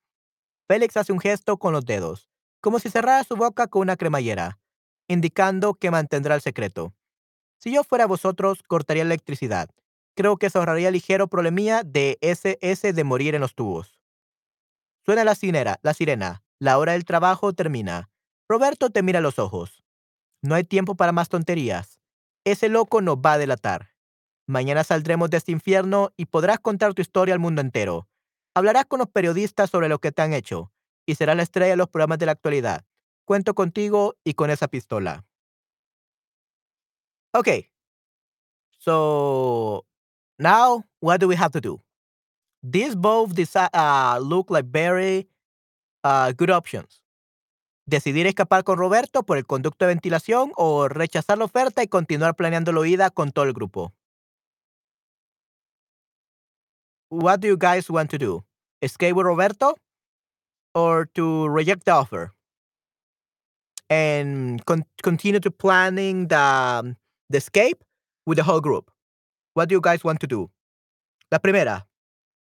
[0.67, 2.29] Félix hace un gesto con los dedos,
[2.61, 4.59] como si cerrara su boca con una cremallera,
[5.07, 6.93] indicando que mantendrá el secreto.
[7.59, 9.69] Si yo fuera vosotros, cortaría la electricidad.
[10.15, 12.57] Creo que se ahorraría ligero problemía de ese
[12.93, 13.99] de morir en los tubos.
[15.05, 16.43] Suena la sirena, la sirena.
[16.59, 18.09] La hora del trabajo termina.
[18.49, 19.83] Roberto te mira a los ojos.
[20.41, 21.99] No hay tiempo para más tonterías.
[22.45, 23.96] Ese loco nos va a delatar.
[24.49, 28.07] Mañana saldremos de este infierno y podrás contar tu historia al mundo entero.
[28.55, 30.71] Hablarás con los periodistas sobre lo que te han hecho
[31.05, 32.85] y serás la estrella de los programas de la actualidad.
[33.25, 35.25] Cuento contigo y con esa pistola.
[37.33, 37.69] Okay.
[38.79, 39.85] So
[40.39, 41.83] now what do we have to do?
[42.63, 45.27] These both uh, look like very
[46.05, 47.03] uh, good options.
[47.85, 52.35] Decidir escapar con Roberto por el conducto de ventilación o rechazar la oferta y continuar
[52.35, 53.93] planeando la huida con todo el grupo.
[57.09, 58.43] What do you guys want to do?
[58.81, 59.75] Escape with Roberto
[60.75, 62.31] or to reject the offer
[63.89, 66.95] and con- continue to planning the,
[67.29, 67.83] the escape
[68.25, 68.91] with the whole group?
[69.53, 70.51] What do you guys want to do?
[71.31, 71.87] La primera.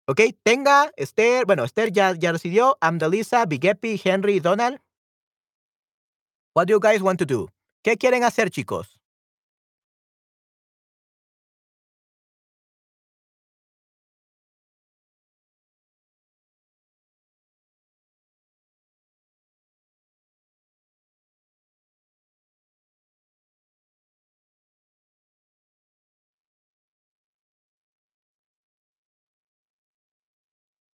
[0.07, 4.79] Ok, tenga, Esther, bueno, Esther ya, ya decidió, Amdalisa, Bigepi, Henry, Donald.
[6.53, 7.49] What do you guys want to do?
[7.83, 8.94] ¿Qué quieren hacer, chicos?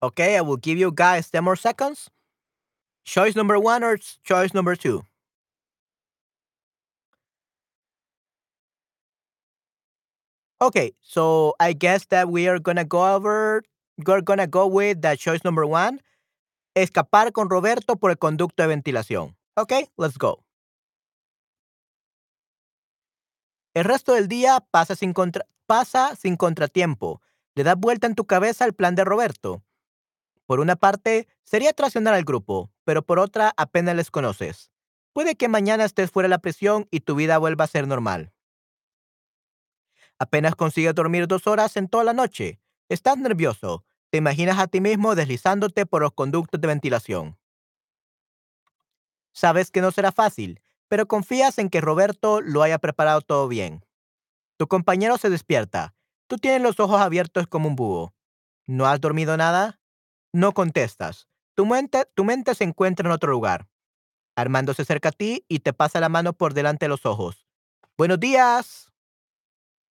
[0.02, 2.10] Okay, I will give you guys 10 more seconds.
[3.04, 5.04] Choice number one or choice number two?
[10.60, 13.62] Okay, so I guess that we are gonna go over,
[14.06, 16.00] we're gonna go with the choice number one,
[16.74, 19.36] escapar con Roberto por el conducto de ventilación.
[19.58, 20.42] Okay, let's go.
[23.74, 27.20] El resto del día pasa sin, contra pasa sin contratiempo.
[27.54, 29.62] Le das vuelta en tu cabeza el plan de Roberto.
[30.46, 34.70] Por una parte, sería traicionar al grupo, pero por otra, apenas les conoces.
[35.12, 38.32] Puede que mañana estés fuera de la prisión y tu vida vuelva a ser normal.
[40.18, 42.60] Apenas consigues dormir dos horas en toda la noche.
[42.88, 43.84] Estás nervioso.
[44.10, 47.38] Te imaginas a ti mismo deslizándote por los conductos de ventilación.
[49.32, 53.84] Sabes que no será fácil, pero confías en que Roberto lo haya preparado todo bien.
[54.56, 55.94] Tu compañero se despierta.
[56.28, 58.14] Tú tienes los ojos abiertos como un búho.
[58.66, 59.80] ¿No has dormido nada?
[60.36, 61.28] No contestas.
[61.54, 63.70] Tu mente, tu mente se encuentra en otro lugar.
[64.36, 67.48] Armando se acerca a ti y te pasa la mano por delante de los ojos.
[67.96, 68.92] Buenos días.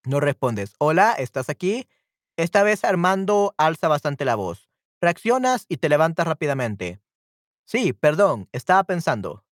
[0.04, 0.76] No respondes.
[0.78, 1.90] Hola, ¿estás aquí?
[2.38, 4.70] Esta vez Armando alza bastante la voz.
[5.02, 7.02] Reaccionas y te levantas rápidamente.
[7.64, 9.44] Sí, perdón, estaba pensando.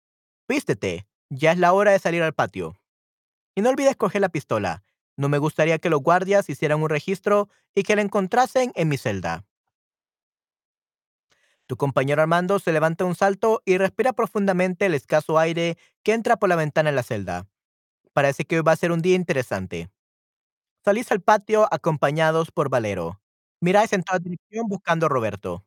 [0.47, 2.79] Vístete, ya es la hora de salir al patio.
[3.55, 4.83] Y no olvides coger la pistola.
[5.17, 8.99] No me gustaría que los guardias hicieran un registro y que la encontrasen en mi
[8.99, 9.43] celda.
[11.73, 16.37] Tu compañero Armando se levanta un salto y respira profundamente el escaso aire que entra
[16.37, 17.47] por la ventana en la celda.
[18.13, 19.89] Parece que hoy va a ser un día interesante.
[20.85, 23.19] Salís al patio acompañados por Valero.
[23.59, 25.65] Miráis en toda dirección buscando a Roberto.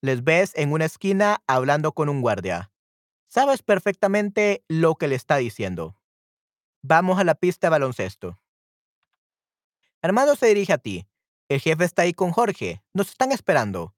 [0.00, 2.72] Les ves en una esquina hablando con un guardia.
[3.28, 5.94] Sabes perfectamente lo que le está diciendo.
[6.80, 8.40] Vamos a la pista de baloncesto.
[10.00, 11.06] Armando se dirige a ti.
[11.50, 12.82] El jefe está ahí con Jorge.
[12.94, 13.94] Nos están esperando.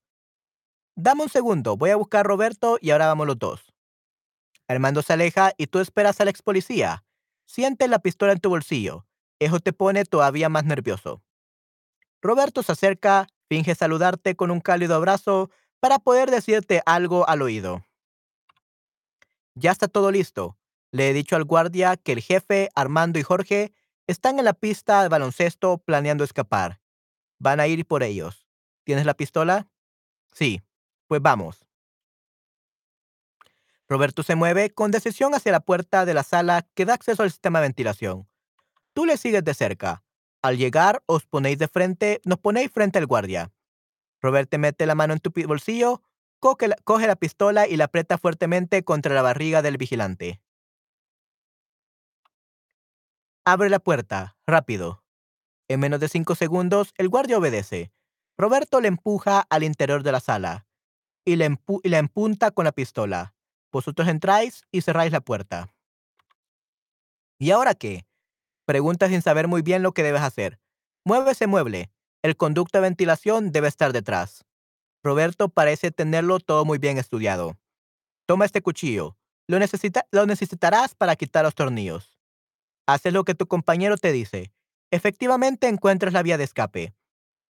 [0.98, 3.74] Dame un segundo, voy a buscar a Roberto y ahora vamos los dos.
[4.66, 7.04] Armando se aleja y tú esperas al ex policía.
[7.44, 9.06] Siente la pistola en tu bolsillo.
[9.38, 11.22] Eso te pone todavía más nervioso.
[12.22, 17.84] Roberto se acerca, finge saludarte con un cálido abrazo para poder decirte algo al oído.
[19.54, 20.58] Ya está todo listo.
[20.92, 23.74] Le he dicho al guardia que el jefe, Armando y Jorge
[24.06, 26.80] están en la pista de baloncesto planeando escapar.
[27.38, 28.46] Van a ir por ellos.
[28.84, 29.68] ¿Tienes la pistola?
[30.32, 30.62] Sí.
[31.08, 31.66] Pues vamos.
[33.88, 37.30] Roberto se mueve con decisión hacia la puerta de la sala que da acceso al
[37.30, 38.28] sistema de ventilación.
[38.92, 40.02] Tú le sigues de cerca.
[40.42, 43.52] Al llegar, os ponéis de frente, nos ponéis frente al guardia.
[44.20, 46.02] Roberto mete la mano en tu bolsillo,
[46.40, 50.40] coge la, coge la pistola y la aprieta fuertemente contra la barriga del vigilante.
[53.44, 55.04] Abre la puerta, rápido.
[55.68, 57.92] En menos de cinco segundos, el guardia obedece.
[58.36, 60.65] Roberto le empuja al interior de la sala
[61.26, 63.34] y la, empunta con la pistola.
[63.72, 65.68] Vosotros entráis y cerráis la puerta.
[67.38, 68.06] ¿Y ahora qué?
[68.64, 70.58] Pregunta sin saber muy bien lo que debes hacer.
[71.04, 71.90] Mueve ese mueble.
[72.22, 74.46] El conducto de ventilación debe estar detrás.
[75.02, 77.58] Roberto parece tenerlo todo muy bien estudiado.
[78.26, 79.16] Toma este cuchillo.
[79.48, 79.58] Lo,
[80.12, 82.18] lo necesitarás para quitar los tornillos.
[82.86, 84.52] Haces lo que tu compañero te dice.
[84.92, 86.94] Efectivamente encuentras la vía de escape.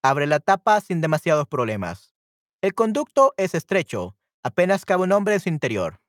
[0.03, 2.16] Abre la tapa sin demasiados problemas.
[2.63, 6.01] El conducto es estrecho, apenas cabe un hombre en su interior.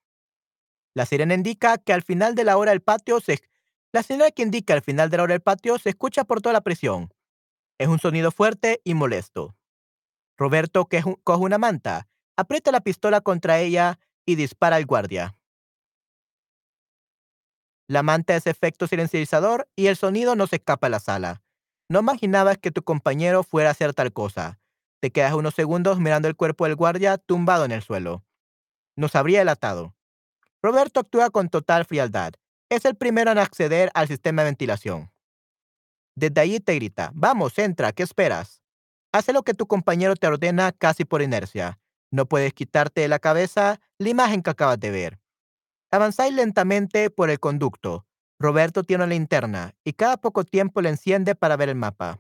[0.93, 3.41] La sirena indica que al final de la hora del patio se
[3.93, 6.53] la sirena que indica al final de la hora del patio se escucha por toda
[6.53, 7.13] la presión.
[7.77, 9.55] Es un sonido fuerte y molesto.
[10.37, 15.37] Roberto coge una manta, aprieta la pistola contra ella y dispara al guardia.
[17.87, 21.41] La manta es efecto silenciador y el sonido no se escapa a la sala.
[21.89, 24.59] No imaginabas que tu compañero fuera a hacer tal cosa.
[24.99, 28.23] Te quedas unos segundos mirando el cuerpo del guardia tumbado en el suelo.
[28.95, 29.95] Nos habría delatado.
[30.61, 32.33] Roberto actúa con total frialdad.
[32.69, 35.11] Es el primero en acceder al sistema de ventilación.
[36.15, 38.63] Desde allí te grita, vamos, entra, ¿qué esperas?
[39.11, 41.79] Hace lo que tu compañero te ordena casi por inercia.
[42.11, 45.19] No puedes quitarte de la cabeza la imagen que acabas de ver.
[45.91, 48.05] Avanzáis lentamente por el conducto.
[48.39, 52.19] Roberto tiene una linterna y cada poco tiempo la enciende para ver el mapa.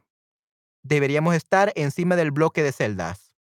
[0.87, 3.33] Deberíamos estar encima del bloque de celdas.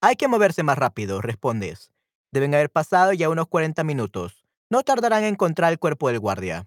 [0.00, 1.92] Hay que moverse más rápido, respondes.
[2.32, 4.44] Deben haber pasado ya unos 40 minutos.
[4.68, 6.66] No tardarán en encontrar el cuerpo del guardia.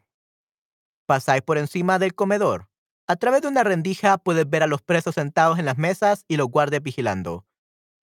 [1.05, 2.69] Pasáis por encima del comedor.
[3.07, 6.37] A través de una rendija puedes ver a los presos sentados en las mesas y
[6.37, 7.45] los guardias vigilando.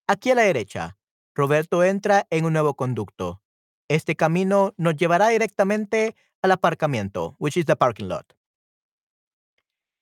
[0.06, 0.98] Aquí a la derecha,
[1.34, 3.40] Roberto entra en un nuevo conducto.
[3.88, 8.34] Este camino nos llevará directamente al aparcamiento, which is the parking lot.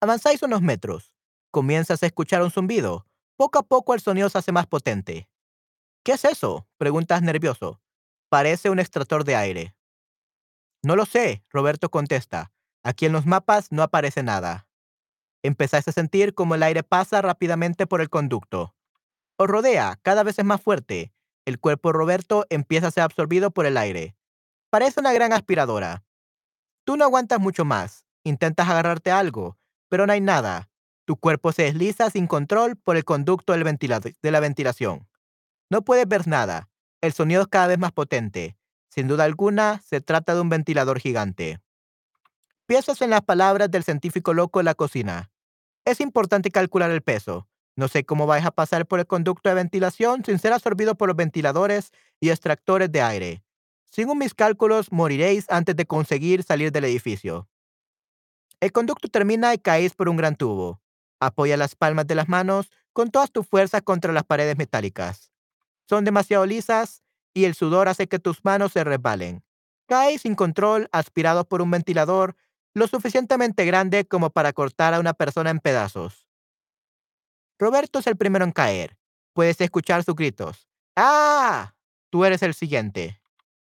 [0.03, 1.13] Avanzáis unos metros.
[1.53, 3.07] Comienzas a escuchar un zumbido.
[3.37, 5.29] Poco a poco el sonido se hace más potente.
[6.03, 6.67] ¿Qué es eso?
[6.77, 7.81] Preguntas nervioso.
[8.29, 9.77] Parece un extractor de aire.
[10.83, 12.51] No lo sé, Roberto contesta.
[12.83, 14.67] Aquí en los mapas no aparece nada.
[15.45, 18.75] Empezáis a sentir como el aire pasa rápidamente por el conducto.
[19.37, 21.13] Os rodea, cada vez es más fuerte.
[21.45, 24.17] El cuerpo de Roberto empieza a ser absorbido por el aire.
[24.69, 26.03] Parece una gran aspiradora.
[26.85, 28.05] Tú no aguantas mucho más.
[28.25, 29.59] Intentas agarrarte algo,
[29.93, 30.71] pero no hay nada.
[31.05, 35.07] Tu cuerpo se desliza sin control por el conducto del de la ventilación.
[35.69, 36.71] No puedes ver nada.
[37.03, 38.57] El sonido es cada vez más potente.
[38.89, 41.61] Sin duda alguna, se trata de un ventilador gigante.
[42.65, 45.31] Piensas en las palabras del científico loco en la cocina.
[45.85, 47.47] Es importante calcular el peso.
[47.77, 51.09] No sé cómo vais a pasar por el conducto de ventilación sin ser absorbido por
[51.09, 53.45] los ventiladores y extractores de aire.
[53.91, 57.47] Según mis cálculos, moriréis antes de conseguir salir del edificio.
[58.63, 60.81] El conducto termina y caéis por un gran tubo.
[61.21, 65.33] Apoya las palmas de las manos con todas tus fuerzas contra las paredes metálicas
[65.93, 67.03] son demasiado lisas
[67.35, 69.45] y el sudor hace que tus manos se resbalen.
[69.87, 72.35] Caes sin control, aspirado por un ventilador
[72.73, 76.27] lo suficientemente grande como para cortar a una persona en pedazos.
[77.59, 78.97] Roberto es el primero en caer.
[79.35, 80.67] Puedes escuchar sus gritos.
[80.97, 81.75] ¡Ah!
[82.09, 83.21] Tú eres el siguiente.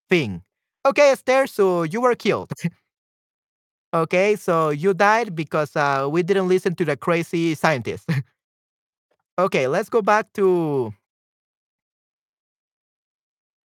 [0.08, 0.44] Fin.
[0.84, 2.50] Okay, Esther, so you were killed.
[3.94, 8.08] okay, so you died because uh, we didn't listen to the crazy scientist.
[9.38, 10.92] okay, let's go back to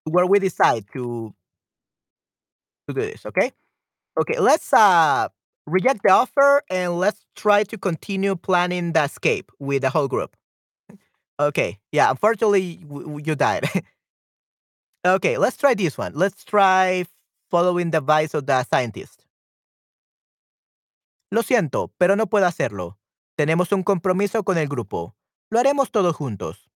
[0.04, 1.34] where we decide to
[2.88, 3.26] to do this.
[3.26, 3.52] Okay.
[4.20, 4.38] Okay.
[4.38, 5.28] Let's uh
[5.66, 10.36] reject the offer and let's try to continue planning the escape with the whole group.
[11.38, 11.78] Okay.
[11.92, 12.10] Yeah.
[12.10, 12.80] Unfortunately,
[13.24, 13.68] you died.
[15.06, 15.38] okay.
[15.38, 16.12] Let's try this one.
[16.14, 17.04] Let's try
[17.50, 19.25] following the advice of the scientist.
[21.30, 22.98] Lo siento, pero no puedo hacerlo.
[23.36, 25.16] Tenemos un compromiso con el grupo.
[25.50, 26.70] Lo haremos todos juntos.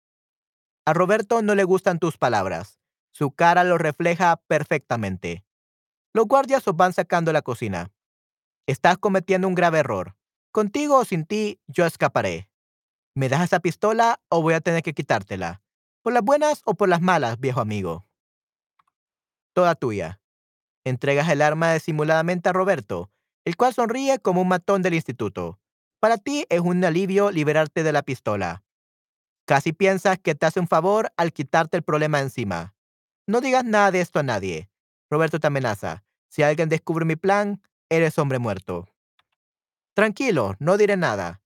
[0.84, 2.80] A Roberto no le gustan tus palabras.
[3.12, 5.44] Su cara lo refleja perfectamente.
[6.12, 7.92] Los guardias os van sacando la cocina.
[8.66, 10.16] Estás cometiendo un grave error.
[10.52, 12.48] Contigo o sin ti, yo escaparé.
[13.14, 15.62] ¿Me das esa pistola o voy a tener que quitártela?
[16.02, 18.06] ¿Por las buenas o por las malas, viejo amigo?
[19.52, 20.20] Toda tuya.
[20.84, 23.10] Entregas el arma disimuladamente a Roberto,
[23.50, 25.58] el cual sonríe como un matón del instituto.
[25.98, 28.62] Para ti es un alivio liberarte de la pistola.
[29.44, 32.76] Casi piensas que te hace un favor al quitarte el problema encima.
[33.26, 34.70] No digas nada de esto a nadie.
[35.10, 36.04] Roberto te amenaza.
[36.28, 38.86] Si alguien descubre mi plan, eres hombre muerto.
[39.94, 41.42] Tranquilo, no diré nada.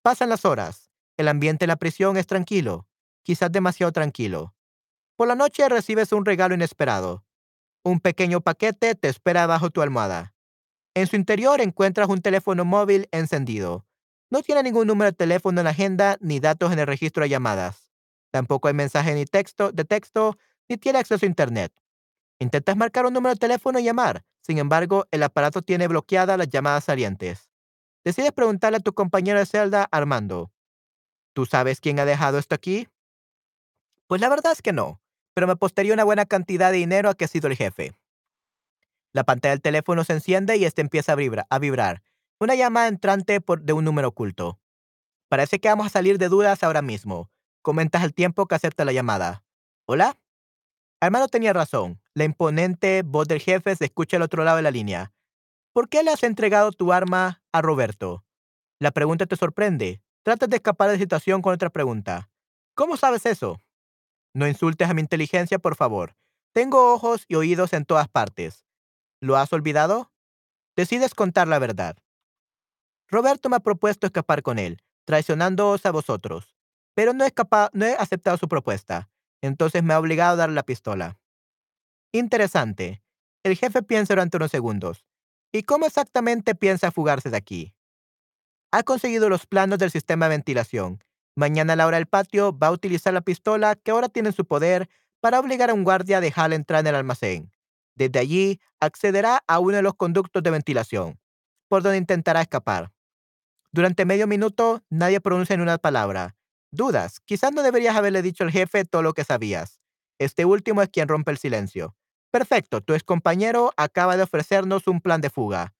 [0.00, 0.90] Pasan las horas.
[1.18, 2.88] El ambiente en la prisión es tranquilo,
[3.22, 4.54] quizás demasiado tranquilo.
[5.14, 7.26] Por la noche recibes un regalo inesperado.
[7.84, 10.32] Un pequeño paquete te espera bajo tu almohada.
[10.98, 13.86] En su interior encuentras un teléfono móvil encendido.
[14.30, 17.28] No tiene ningún número de teléfono en la agenda ni datos en el registro de
[17.28, 17.92] llamadas.
[18.32, 20.36] Tampoco hay mensaje ni texto de texto
[20.68, 21.72] ni tiene acceso a Internet.
[22.40, 24.24] Intentas marcar un número de teléfono y llamar.
[24.40, 27.48] Sin embargo, el aparato tiene bloqueadas las llamadas salientes.
[28.02, 30.50] Decides preguntarle a tu compañero de celda, Armando,
[31.32, 32.88] ¿tú sabes quién ha dejado esto aquí?
[34.08, 35.00] Pues la verdad es que no,
[35.32, 37.96] pero me apostaría una buena cantidad de dinero a que ha sido el jefe.
[39.12, 41.16] La pantalla del teléfono se enciende y este empieza a,
[41.50, 42.02] a vibrar.
[42.40, 44.60] Una llamada entrante de un número oculto.
[45.28, 47.30] Parece que vamos a salir de dudas ahora mismo.
[47.62, 49.44] Comentas al tiempo que acepta la llamada.
[49.86, 50.16] ¿Hola?
[51.00, 52.00] Armando tenía razón.
[52.14, 55.12] La imponente voz del jefe se escucha al otro lado de la línea.
[55.72, 58.24] ¿Por qué le has entregado tu arma a Roberto?
[58.80, 60.02] La pregunta te sorprende.
[60.22, 62.30] Tratas de escapar de la situación con otra pregunta.
[62.74, 63.60] ¿Cómo sabes eso?
[64.34, 66.16] No insultes a mi inteligencia, por favor.
[66.52, 68.67] Tengo ojos y oídos en todas partes.
[69.20, 70.12] ¿Lo has olvidado?
[70.76, 71.96] Decides contar la verdad.
[73.08, 76.54] Roberto me ha propuesto escapar con él, traicionándoos a vosotros.
[76.94, 79.08] Pero no he, aceptado su propuesta.
[79.40, 81.18] Entonces me ha obligado a darle la pistola.
[82.12, 83.02] Interesante.
[83.42, 85.06] El jefe piensa durante unos segundos.
[85.52, 87.74] ¿Y cómo exactamente piensa fugarse de aquí?
[88.70, 91.02] Ha conseguido los planos del sistema de ventilación.
[91.34, 94.34] Mañana a la hora del patio va a utilizar la pistola que ahora tiene en
[94.34, 94.88] su poder
[95.20, 97.52] para obligar a un guardia a dejarla entrar en el almacén.
[97.98, 101.18] Desde allí accederá a uno de los conductos de ventilación,
[101.66, 102.92] por donde intentará escapar.
[103.72, 106.36] Durante medio minuto nadie pronuncia una palabra.
[106.70, 107.18] Dudas.
[107.24, 109.80] Quizás no deberías haberle dicho al jefe todo lo que sabías.
[110.20, 111.96] Este último es quien rompe el silencio.
[112.30, 115.74] Perfecto, tu excompañero acaba de ofrecernos un plan de fuga.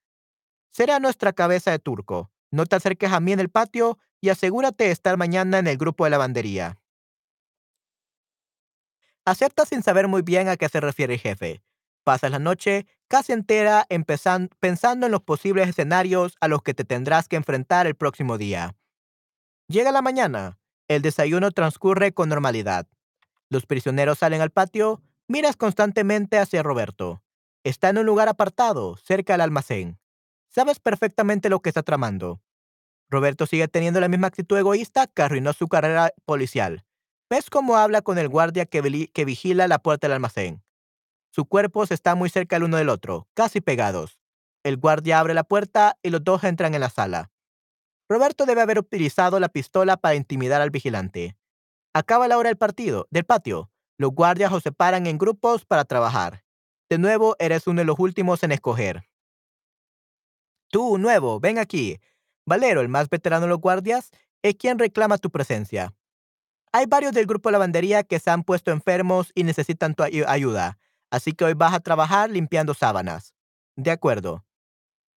[0.72, 2.32] Será nuestra cabeza de turco.
[2.50, 5.76] No te acerques a mí en el patio y asegúrate de estar mañana en el
[5.76, 6.80] grupo de lavandería.
[9.24, 11.62] Acepta sin saber muy bien a qué se refiere el jefe.
[12.08, 13.86] Pasas la noche casi entera
[14.60, 18.74] pensando en los posibles escenarios a los que te tendrás que enfrentar el próximo día.
[19.68, 20.58] Llega la mañana.
[20.88, 22.86] El desayuno transcurre con normalidad.
[23.50, 25.02] Los prisioneros salen al patio.
[25.26, 27.22] Miras constantemente hacia Roberto.
[27.62, 29.98] Está en un lugar apartado, cerca del almacén.
[30.48, 32.40] Sabes perfectamente lo que está tramando.
[33.10, 36.86] Roberto sigue teniendo la misma actitud egoísta que arruinó su carrera policial.
[37.28, 40.62] ¿Ves cómo habla con el guardia que vigila la puerta del almacén?
[41.38, 44.18] Sus cuerpos están muy cerca el uno del otro, casi pegados.
[44.64, 47.30] El guardia abre la puerta y los dos entran en la sala.
[48.08, 51.36] Roberto debe haber utilizado la pistola para intimidar al vigilante.
[51.94, 53.70] Acaba la hora del partido, del patio.
[53.98, 56.44] Los guardias os separan en grupos para trabajar.
[56.90, 59.08] De nuevo, eres uno de los últimos en escoger.
[60.72, 62.00] Tú, nuevo, ven aquí.
[62.46, 64.10] Valero, el más veterano de los guardias,
[64.42, 65.94] es quien reclama tu presencia.
[66.72, 70.26] Hay varios del grupo de lavandería que se han puesto enfermos y necesitan tu ayu-
[70.26, 70.78] ayuda,
[71.10, 73.34] así que hoy vas a trabajar limpiando sábanas.
[73.76, 74.44] De acuerdo.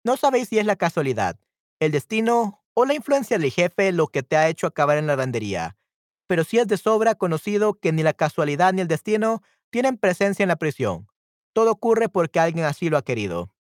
[0.04, 1.38] No sabéis si es la casualidad,
[1.78, 5.14] el destino o la influencia del jefe lo que te ha hecho acabar en la
[5.14, 5.76] lavandería,
[6.26, 10.42] pero sí es de sobra conocido que ni la casualidad ni el destino tienen presencia
[10.42, 11.08] en la prisión.
[11.52, 13.52] Todo ocurre porque alguien así lo ha querido.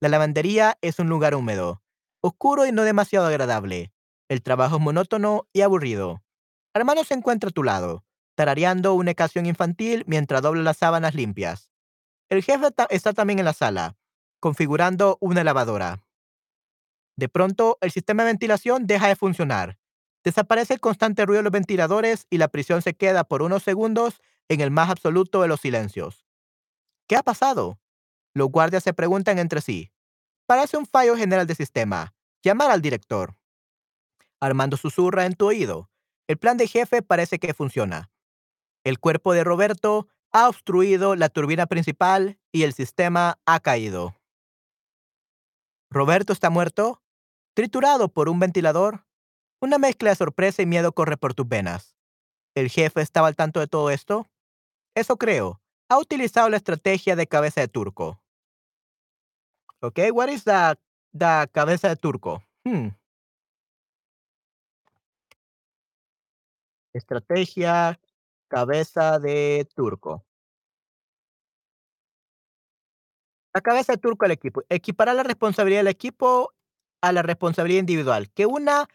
[0.00, 1.82] La lavandería es un lugar húmedo,
[2.20, 3.92] oscuro y no demasiado agradable.
[4.28, 6.22] El trabajo es monótono y aburrido.
[6.74, 11.70] Hermano se encuentra a tu lado, tarareando una canción infantil mientras dobla las sábanas limpias.
[12.28, 13.96] El jefe está también en la sala,
[14.40, 16.02] configurando una lavadora.
[17.16, 19.78] De pronto, el sistema de ventilación deja de funcionar.
[20.24, 24.20] Desaparece el constante ruido de los ventiladores y la prisión se queda por unos segundos
[24.48, 26.24] en el más absoluto de los silencios.
[27.08, 27.78] ¿Qué ha pasado?
[28.34, 29.92] Los guardias se preguntan entre sí.
[30.46, 32.14] Parece un fallo general del sistema.
[32.42, 33.36] Llamar al director.
[34.40, 35.90] Armando susurra en tu oído.
[36.28, 38.11] El plan de jefe parece que funciona.
[38.84, 44.16] El cuerpo de Roberto ha obstruido la turbina principal y el sistema ha caído.
[45.90, 47.02] Roberto está muerto,
[47.54, 49.06] triturado por un ventilador.
[49.60, 51.96] Una mezcla de sorpresa y miedo corre por tus venas.
[52.54, 54.28] ¿El jefe estaba al tanto de todo esto?
[54.94, 55.60] Eso creo.
[55.88, 58.20] Ha utilizado la estrategia de cabeza de turco.
[59.80, 59.98] ¿Ok?
[60.12, 60.76] What is the,
[61.52, 62.42] cabeza de turco?
[62.64, 62.88] Hmm.
[66.94, 67.98] Estrategia
[68.52, 70.26] cabeza de turco.
[73.54, 74.62] La cabeza de turco al equipo.
[74.68, 76.52] Equiparar la responsabilidad del equipo
[77.02, 78.30] a la responsabilidad individual.
[78.30, 78.88] Que una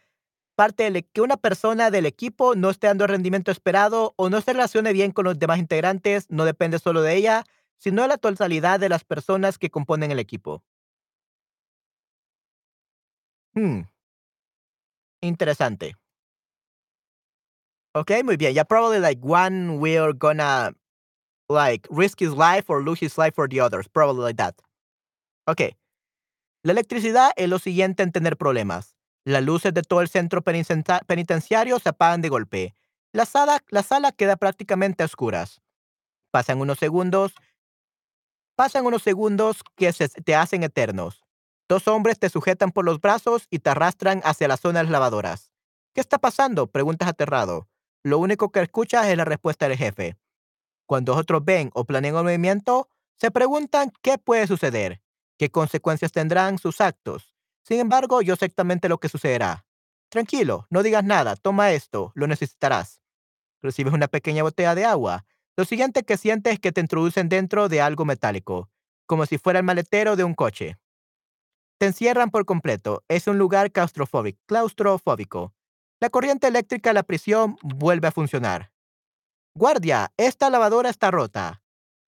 [0.55, 4.29] parte del e que una persona del equipo no esté dando el rendimiento esperado o
[4.29, 7.43] no se relacione bien con los demás integrantes no depende solo de ella,
[7.77, 10.63] sino de la totalidad de las personas que componen el equipo.
[13.55, 13.81] Hmm,
[15.21, 15.95] interesante.
[17.95, 18.53] Okey, muy bien.
[18.53, 20.73] Yeah, probably like one we're gonna
[21.49, 24.55] like risk his life or lose his life for the others, probably like that.
[25.47, 25.75] Okey.
[26.63, 28.95] La electricidad es lo siguiente en tener problemas.
[29.25, 32.75] Las luces de todo el centro penitenciario se apagan de golpe.
[33.13, 35.61] La sala, la sala queda prácticamente a oscuras.
[36.31, 37.33] Pasan unos segundos,
[38.55, 41.23] pasan unos segundos que se te hacen eternos.
[41.69, 45.51] Dos hombres te sujetan por los brazos y te arrastran hacia las lavadoras.
[45.93, 46.67] ¿Qué está pasando?
[46.67, 47.67] Preguntas aterrado.
[48.07, 50.15] Lo único que escuchas es la respuesta del jefe.
[50.85, 52.87] Cuando otros ven o planean un movimiento,
[53.19, 55.01] se preguntan qué puede suceder,
[55.37, 57.35] qué consecuencias tendrán sus actos.
[57.63, 59.65] Sin embargo, yo sé exactamente lo que sucederá.
[60.07, 63.01] Tranquilo, no digas nada, toma esto, lo necesitarás.
[63.61, 65.25] Recibes una pequeña botella de agua.
[65.57, 68.69] Lo siguiente que sientes es que te introducen dentro de algo metálico,
[69.05, 70.77] como si fuera el maletero de un coche.
[71.77, 73.03] Te encierran por completo.
[73.09, 74.39] Es un lugar claustrofóbico.
[74.45, 75.56] claustrofóbico.
[75.99, 78.71] La corriente eléctrica de la prisión vuelve a funcionar.
[79.55, 81.63] Guardia, esta lavadora está rota.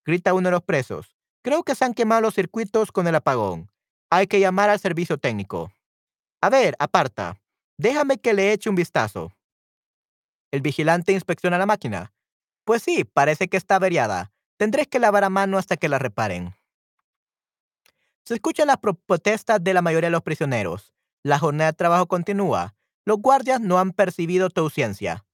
[0.05, 1.15] Grita uno de los presos.
[1.41, 3.71] Creo que se han quemado los circuitos con el apagón.
[4.11, 5.71] Hay que llamar al servicio técnico.
[6.41, 7.41] A ver, aparta.
[7.77, 9.31] Déjame que le eche un vistazo.
[10.51, 12.13] El vigilante inspecciona la máquina.
[12.65, 14.31] Pues sí, parece que está averiada.
[14.57, 16.55] Tendré que lavar a mano hasta que la reparen.
[18.25, 20.93] Se escuchan las protestas de la mayoría de los prisioneros.
[21.23, 22.75] La jornada de trabajo continúa.
[23.05, 25.25] Los guardias no han percibido tu ausencia.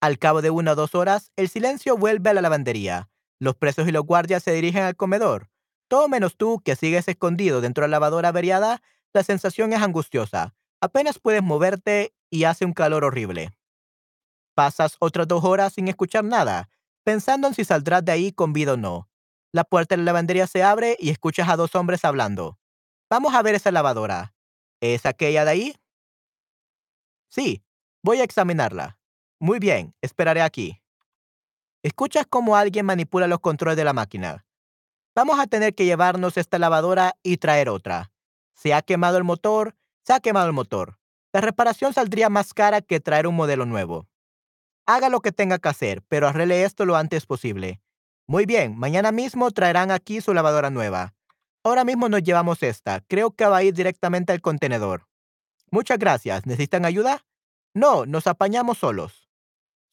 [0.00, 3.10] Al cabo de una o dos horas, el silencio vuelve a la lavandería.
[3.40, 5.50] Los presos y los guardias se dirigen al comedor.
[5.88, 8.82] Todo menos tú, que sigues escondido dentro de la lavadora averiada,
[9.12, 10.54] la sensación es angustiosa.
[10.80, 13.52] Apenas puedes moverte y hace un calor horrible.
[14.54, 16.68] Pasas otras dos horas sin escuchar nada,
[17.04, 19.08] pensando en si saldrás de ahí con vida o no.
[19.50, 22.58] La puerta de la lavandería se abre y escuchas a dos hombres hablando.
[23.08, 24.34] Vamos a ver esa lavadora.
[24.80, 25.76] ¿Es aquella de ahí?
[27.28, 27.62] Sí,
[28.02, 28.98] voy a examinarla.
[29.38, 30.80] Muy bien, esperaré aquí.
[31.82, 34.44] Escuchas cómo alguien manipula los controles de la máquina.
[35.14, 38.12] Vamos a tener que llevarnos esta lavadora y traer otra.
[38.54, 40.98] Se ha quemado el motor, se ha quemado el motor.
[41.32, 44.06] La reparación saldría más cara que traer un modelo nuevo.
[44.86, 47.80] Haga lo que tenga que hacer, pero arregle esto lo antes posible.
[48.26, 51.14] Muy bien, mañana mismo traerán aquí su lavadora nueva.
[51.64, 53.00] Ahora mismo nos llevamos esta.
[53.08, 55.07] Creo que va a ir directamente al contenedor.
[55.70, 56.46] Muchas gracias.
[56.46, 57.24] ¿Necesitan ayuda?
[57.74, 59.28] No, nos apañamos solos.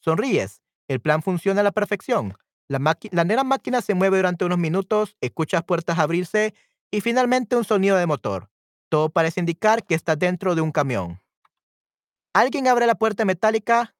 [0.00, 0.62] Sonríes.
[0.88, 2.36] El plan funciona a la perfección.
[2.68, 2.78] La,
[3.24, 6.54] negra máquina se mueve durante unos minutos, escuchas puertas abrirse
[6.90, 8.50] y finalmente un sonido de motor.
[8.88, 11.20] Todo parece indicar que está dentro de un camión.
[12.32, 13.94] Alguien abre la puerta metálica.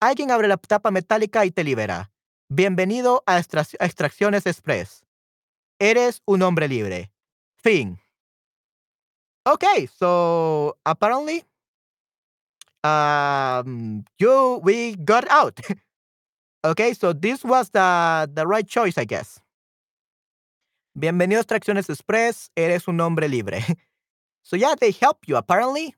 [0.00, 2.12] Alguien abre la tapa metálica y te libera.
[2.48, 5.04] Bienvenido a Extracciones Express.
[5.78, 7.12] Eres un hombre libre.
[7.56, 8.01] Fin.
[9.46, 11.42] Okay, so apparently,
[12.84, 15.60] um, you we got out.
[16.64, 19.40] okay, so this was the the right choice, I guess.
[20.96, 22.50] Bienvenido a Extracciones Express.
[22.56, 23.64] Eres un hombre libre.
[24.42, 25.94] so yeah, they help you apparently,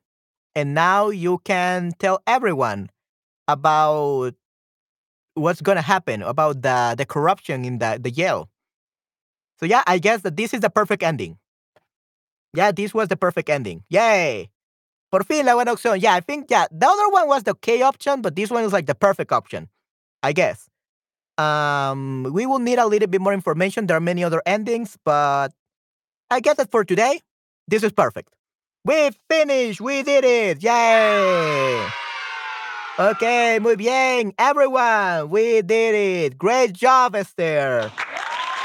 [0.55, 2.89] and now you can tell everyone
[3.47, 4.33] about
[5.35, 8.49] what's to happen about the the corruption in the the jail.
[9.59, 11.37] So yeah, I guess that this is the perfect ending.
[12.55, 13.83] Yeah, this was the perfect ending.
[13.89, 14.49] Yay!
[15.11, 16.01] Por fin la buena opción.
[16.01, 18.73] Yeah, I think yeah, the other one was the K option, but this one is
[18.73, 19.69] like the perfect option.
[20.23, 20.67] I guess.
[21.37, 23.87] Um, we will need a little bit more information.
[23.87, 25.49] There are many other endings, but
[26.31, 27.21] I guess that for today,
[27.67, 28.33] this is perfect.
[28.85, 29.81] We finished.
[29.81, 30.63] We did it.
[30.63, 31.85] Yay!
[32.97, 34.33] Ok, muy bien.
[34.37, 36.37] Everyone, we did it.
[36.37, 37.91] Great job, Esther.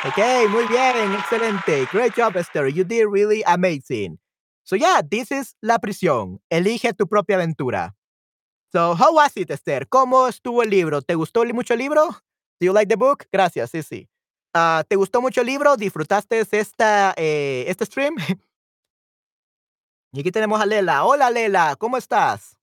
[0.03, 0.17] Ok,
[0.49, 1.13] muy bien.
[1.13, 1.87] Excelente.
[1.93, 2.69] Great job, Esther.
[2.69, 4.19] You did really amazing.
[4.65, 6.41] So yeah, this is La Prisión.
[6.51, 7.95] Elige tu propia aventura.
[8.73, 9.87] So, how was it, Esther?
[9.89, 11.03] ¿Cómo estuvo el libro?
[11.03, 12.07] ¿Te gustó mucho el libro?
[12.61, 13.27] Do you like the book?
[13.31, 14.09] Gracias, sí, sí.
[14.55, 15.77] Uh, ¿Te gustó mucho el libro?
[15.77, 18.15] ¿Disfrutaste esta, eh, este stream?
[20.13, 21.05] y aquí tenemos a Lela.
[21.05, 21.77] Hola, Lela.
[21.77, 22.57] ¿Cómo estás?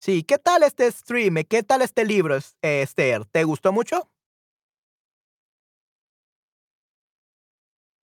[0.00, 1.44] Sí, ¿qué tal este stream?
[1.48, 3.26] ¿Qué tal este libro, Esther?
[3.26, 4.10] ¿Te gustó mucho?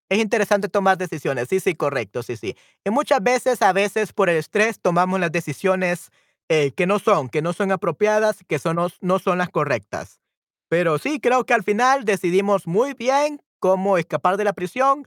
[0.09, 1.49] Es interesante tomar decisiones.
[1.49, 2.55] Sí, sí, correcto, sí, sí.
[2.85, 6.11] Y muchas veces, a veces por el estrés, tomamos las decisiones
[6.49, 10.21] eh, que no son, que no son apropiadas, que son, no, son las correctas.
[10.69, 15.05] Pero sí, creo que al final decidimos muy bien cómo escapar de la prisión.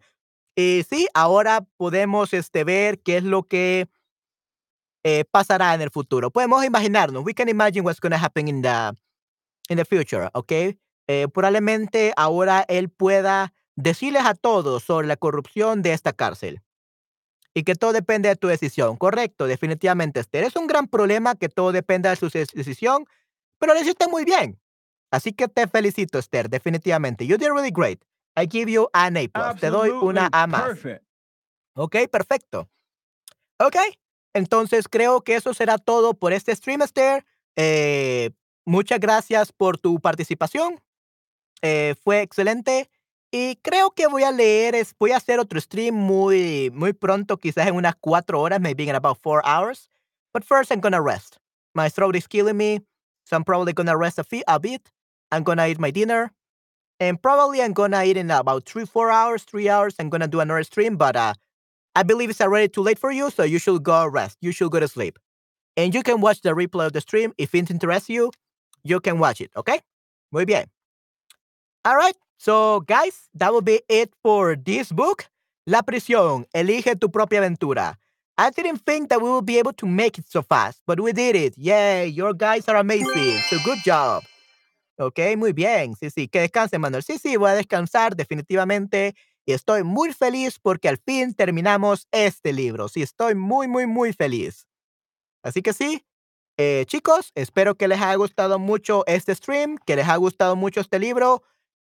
[0.55, 3.89] Y sí, ahora podemos este, ver qué es lo que
[5.03, 6.31] eh, pasará en el futuro.
[6.31, 7.25] Podemos imaginarnos.
[7.25, 8.93] We can imagine what's going to happen in the,
[9.71, 10.53] in the future, ¿ok?
[11.07, 16.63] Eh, probablemente ahora él pueda decirles a todos sobre la corrupción de esta cárcel.
[17.53, 18.97] Y que todo depende de tu decisión.
[18.97, 20.45] Correcto, definitivamente, Esther.
[20.45, 23.07] Es un gran problema que todo dependa de su decisión,
[23.59, 24.61] pero lo hiciste muy bien.
[25.11, 27.27] Así que te felicito, Esther, definitivamente.
[27.27, 28.01] You did really great.
[28.37, 29.55] I give you an A+.
[29.55, 30.79] Te doy una A más.
[31.75, 32.69] Ok, perfecto.
[33.59, 33.77] Ok,
[34.33, 37.25] entonces creo que eso será todo por este stream, Esther.
[37.57, 38.31] Eh,
[38.65, 40.81] muchas gracias por tu participación.
[41.63, 42.89] Eh, fue excelente.
[43.33, 47.69] Y creo que voy a leer, voy a hacer otro stream muy, muy pronto, quizás
[47.69, 49.89] en unas cuatro horas, maybe in about four hours.
[50.33, 51.39] But first, I'm gonna rest.
[51.75, 52.81] My throat is killing me,
[53.25, 54.91] so I'm probably gonna rest a, a bit.
[55.31, 56.33] I'm gonna eat my dinner,
[57.01, 59.95] and probably I'm gonna eat in about three, four hours, three hours.
[60.01, 61.35] I'm gonna do another stream, but uh,
[61.97, 64.39] I believe it's already too late for you, so you should go rest.
[64.41, 65.19] You should go to sleep,
[65.77, 68.33] and you can watch the replay of the stream if it interests you.
[68.85, 69.81] You can watch it, okay?
[70.33, 70.67] Muy bien.
[71.85, 72.15] All right.
[72.41, 75.27] So, guys, that will be it for this book.
[75.67, 77.99] La prisión, elige tu propia aventura.
[78.39, 81.13] I didn't think that we would be able to make it so fast, but we
[81.13, 81.53] did it.
[81.59, 83.37] Yay, your guys are amazing.
[83.51, 84.23] So, good job.
[84.99, 85.95] Ok, muy bien.
[85.97, 87.03] Sí, sí, que descanse, Manuel.
[87.03, 89.15] Sí, sí, voy a descansar definitivamente.
[89.45, 92.89] Y estoy muy feliz porque al fin terminamos este libro.
[92.89, 94.67] Sí, estoy muy, muy, muy feliz.
[95.43, 96.07] Así que sí,
[96.57, 100.81] eh, chicos, espero que les haya gustado mucho este stream, que les haya gustado mucho
[100.81, 101.43] este libro.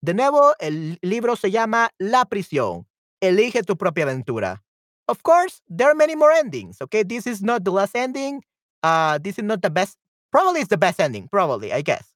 [0.02, 2.88] De nuevo, el libro se llama La prisión.
[3.22, 4.64] Elige tu propia aventura.
[5.08, 6.82] Of course, there are many more endings.
[6.82, 8.44] Okay, this is not the last ending.
[8.84, 9.98] Uh, this is not the best.
[10.32, 11.28] Probably it's the best ending.
[11.28, 12.14] Probably, I guess.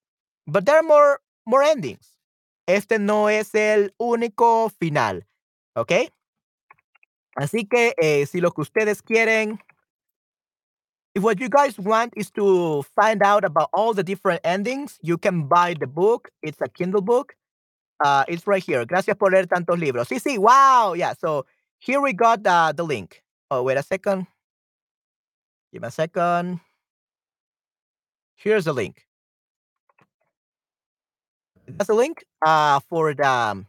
[0.47, 2.17] But there are more more endings.
[2.67, 5.25] Este no es el único final.
[5.75, 6.09] Okay.
[7.35, 9.59] Así que eh, si lo que ustedes quieren,
[11.15, 15.17] if what you guys want is to find out about all the different endings, you
[15.17, 16.29] can buy the book.
[16.41, 17.35] It's a Kindle book.
[18.03, 18.85] Uh, it's right here.
[18.85, 20.09] Gracias por leer tantos libros.
[20.09, 20.93] Sí, sí, wow.
[20.93, 21.45] Yeah, so
[21.79, 23.23] here we got the, the link.
[23.49, 24.27] Oh, wait a second.
[25.71, 26.59] Give me a second.
[28.35, 29.05] Here's the link.
[31.67, 33.67] That's the link uh, for the um,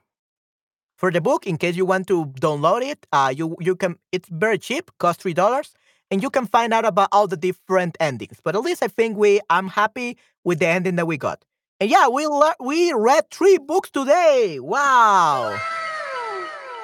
[0.97, 3.07] for the book in case you want to download it.
[3.13, 3.99] Uh, you you can.
[4.11, 5.73] It's very cheap, cost three dollars,
[6.11, 8.39] and you can find out about all the different endings.
[8.43, 9.41] But at least I think we.
[9.49, 11.45] I'm happy with the ending that we got.
[11.85, 12.27] And yeah, we
[12.61, 14.59] we read three books today.
[14.59, 15.55] Wow.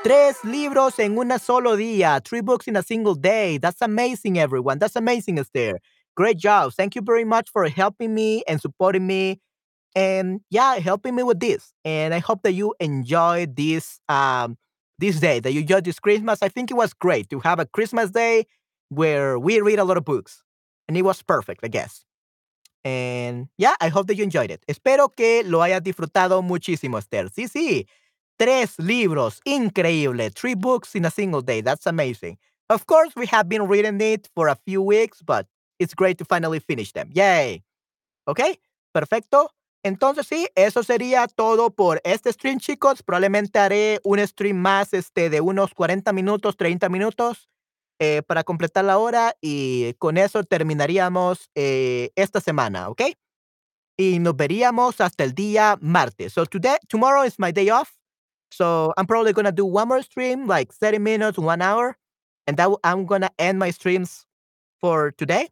[0.04, 2.22] Tres libros en un solo día.
[2.22, 3.56] Three books in a single day.
[3.56, 4.78] That's amazing, everyone.
[4.78, 5.80] That's amazing, Esther.
[6.18, 6.74] Great job.
[6.74, 9.40] Thank you very much for helping me and supporting me.
[9.96, 11.72] And yeah, helping me with this.
[11.82, 14.58] And I hope that you enjoy this um
[14.98, 16.42] this day, that you enjoyed this Christmas.
[16.42, 18.44] I think it was great to have a Christmas day
[18.90, 20.42] where we read a lot of books.
[20.88, 22.04] And it was perfect, I guess.
[22.84, 24.64] And yeah, I hope that you enjoyed it.
[24.66, 27.30] Espero que lo hayas disfrutado muchísimo, Esther.
[27.30, 27.86] Sí, sí.
[28.38, 29.40] Tres libros.
[29.44, 30.30] Increíble.
[30.30, 31.60] Three books in a single day.
[31.60, 32.38] That's amazing.
[32.70, 35.46] Of course, we have been reading it for a few weeks, but
[35.78, 37.10] it's great to finally finish them.
[37.12, 37.62] Yay.
[38.26, 38.40] ¿Ok?
[38.92, 39.50] Perfecto.
[39.82, 43.02] Entonces sí, eso sería todo por este stream, chicos.
[43.02, 47.48] Probablemente haré un stream más este, de unos 40 minutos, 30 minutos.
[48.02, 53.02] Eh, para completar la hora y con eso terminaríamos eh, esta semana, ¿ok?
[53.98, 56.32] Y nos veríamos hasta el día martes.
[56.32, 57.90] So today, tomorrow is my day off.
[58.50, 61.98] So I'm probably gonna do one more stream, like 30 minutes, one hour,
[62.46, 64.24] and that I'm gonna end my streams
[64.80, 65.50] for today.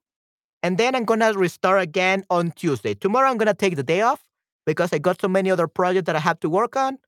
[0.63, 2.95] And then I'm gonna restart again on Tuesday.
[2.95, 4.23] Tomorrow I'm gonna take the day off
[4.67, 6.99] because I got so many other projects that I have to work on.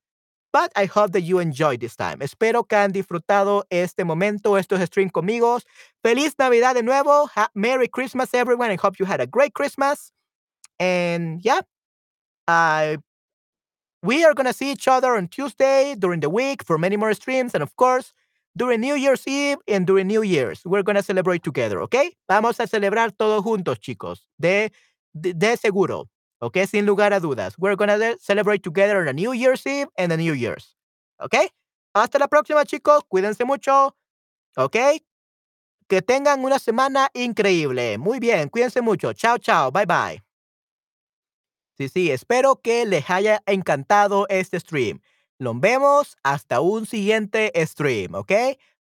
[0.53, 2.19] But I hope that you enjoyed this time.
[2.21, 5.61] Espero que han disfrutado este momento, estos streams conmigo.
[6.03, 7.29] Feliz Navidad de nuevo.
[7.35, 8.69] Ha Merry Christmas, everyone.
[8.69, 10.11] I hope you had a great Christmas.
[10.79, 11.61] And yeah,
[12.47, 12.97] I
[14.03, 17.13] we are going to see each other on Tuesday during the week for many more
[17.13, 17.53] streams.
[17.53, 18.13] And of course,
[18.57, 22.11] during New Year's Eve and during New Year's, we're going to celebrate together, okay?
[22.27, 24.25] Vamos a celebrar todos juntos, chicos.
[24.39, 24.71] De,
[25.13, 26.09] de, de seguro.
[26.41, 27.55] Okay, sin lugar a dudas.
[27.59, 30.75] We're gonna celebrate together on the New Year's Eve and the New Year's.
[31.19, 31.49] Okay?
[31.93, 33.03] Hasta la próxima, chicos.
[33.07, 33.95] Cuídense mucho.
[34.57, 35.01] Okay?
[35.87, 37.97] Que tengan una semana increíble.
[37.99, 39.13] Muy bien, cuídense mucho.
[39.13, 39.71] Chao, chao.
[39.71, 40.23] Bye, bye.
[41.77, 44.99] Sí, sí, espero que les haya encantado este stream.
[45.39, 48.31] Nos vemos hasta un siguiente stream, ¿ok?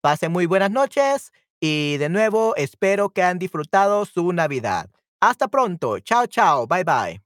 [0.01, 4.91] Pasen muy buenas noches y de nuevo espero que han disfrutado su Navidad.
[5.21, 6.01] Hasta pronto.
[6.01, 6.67] Chao, chao.
[6.67, 7.26] Bye, bye.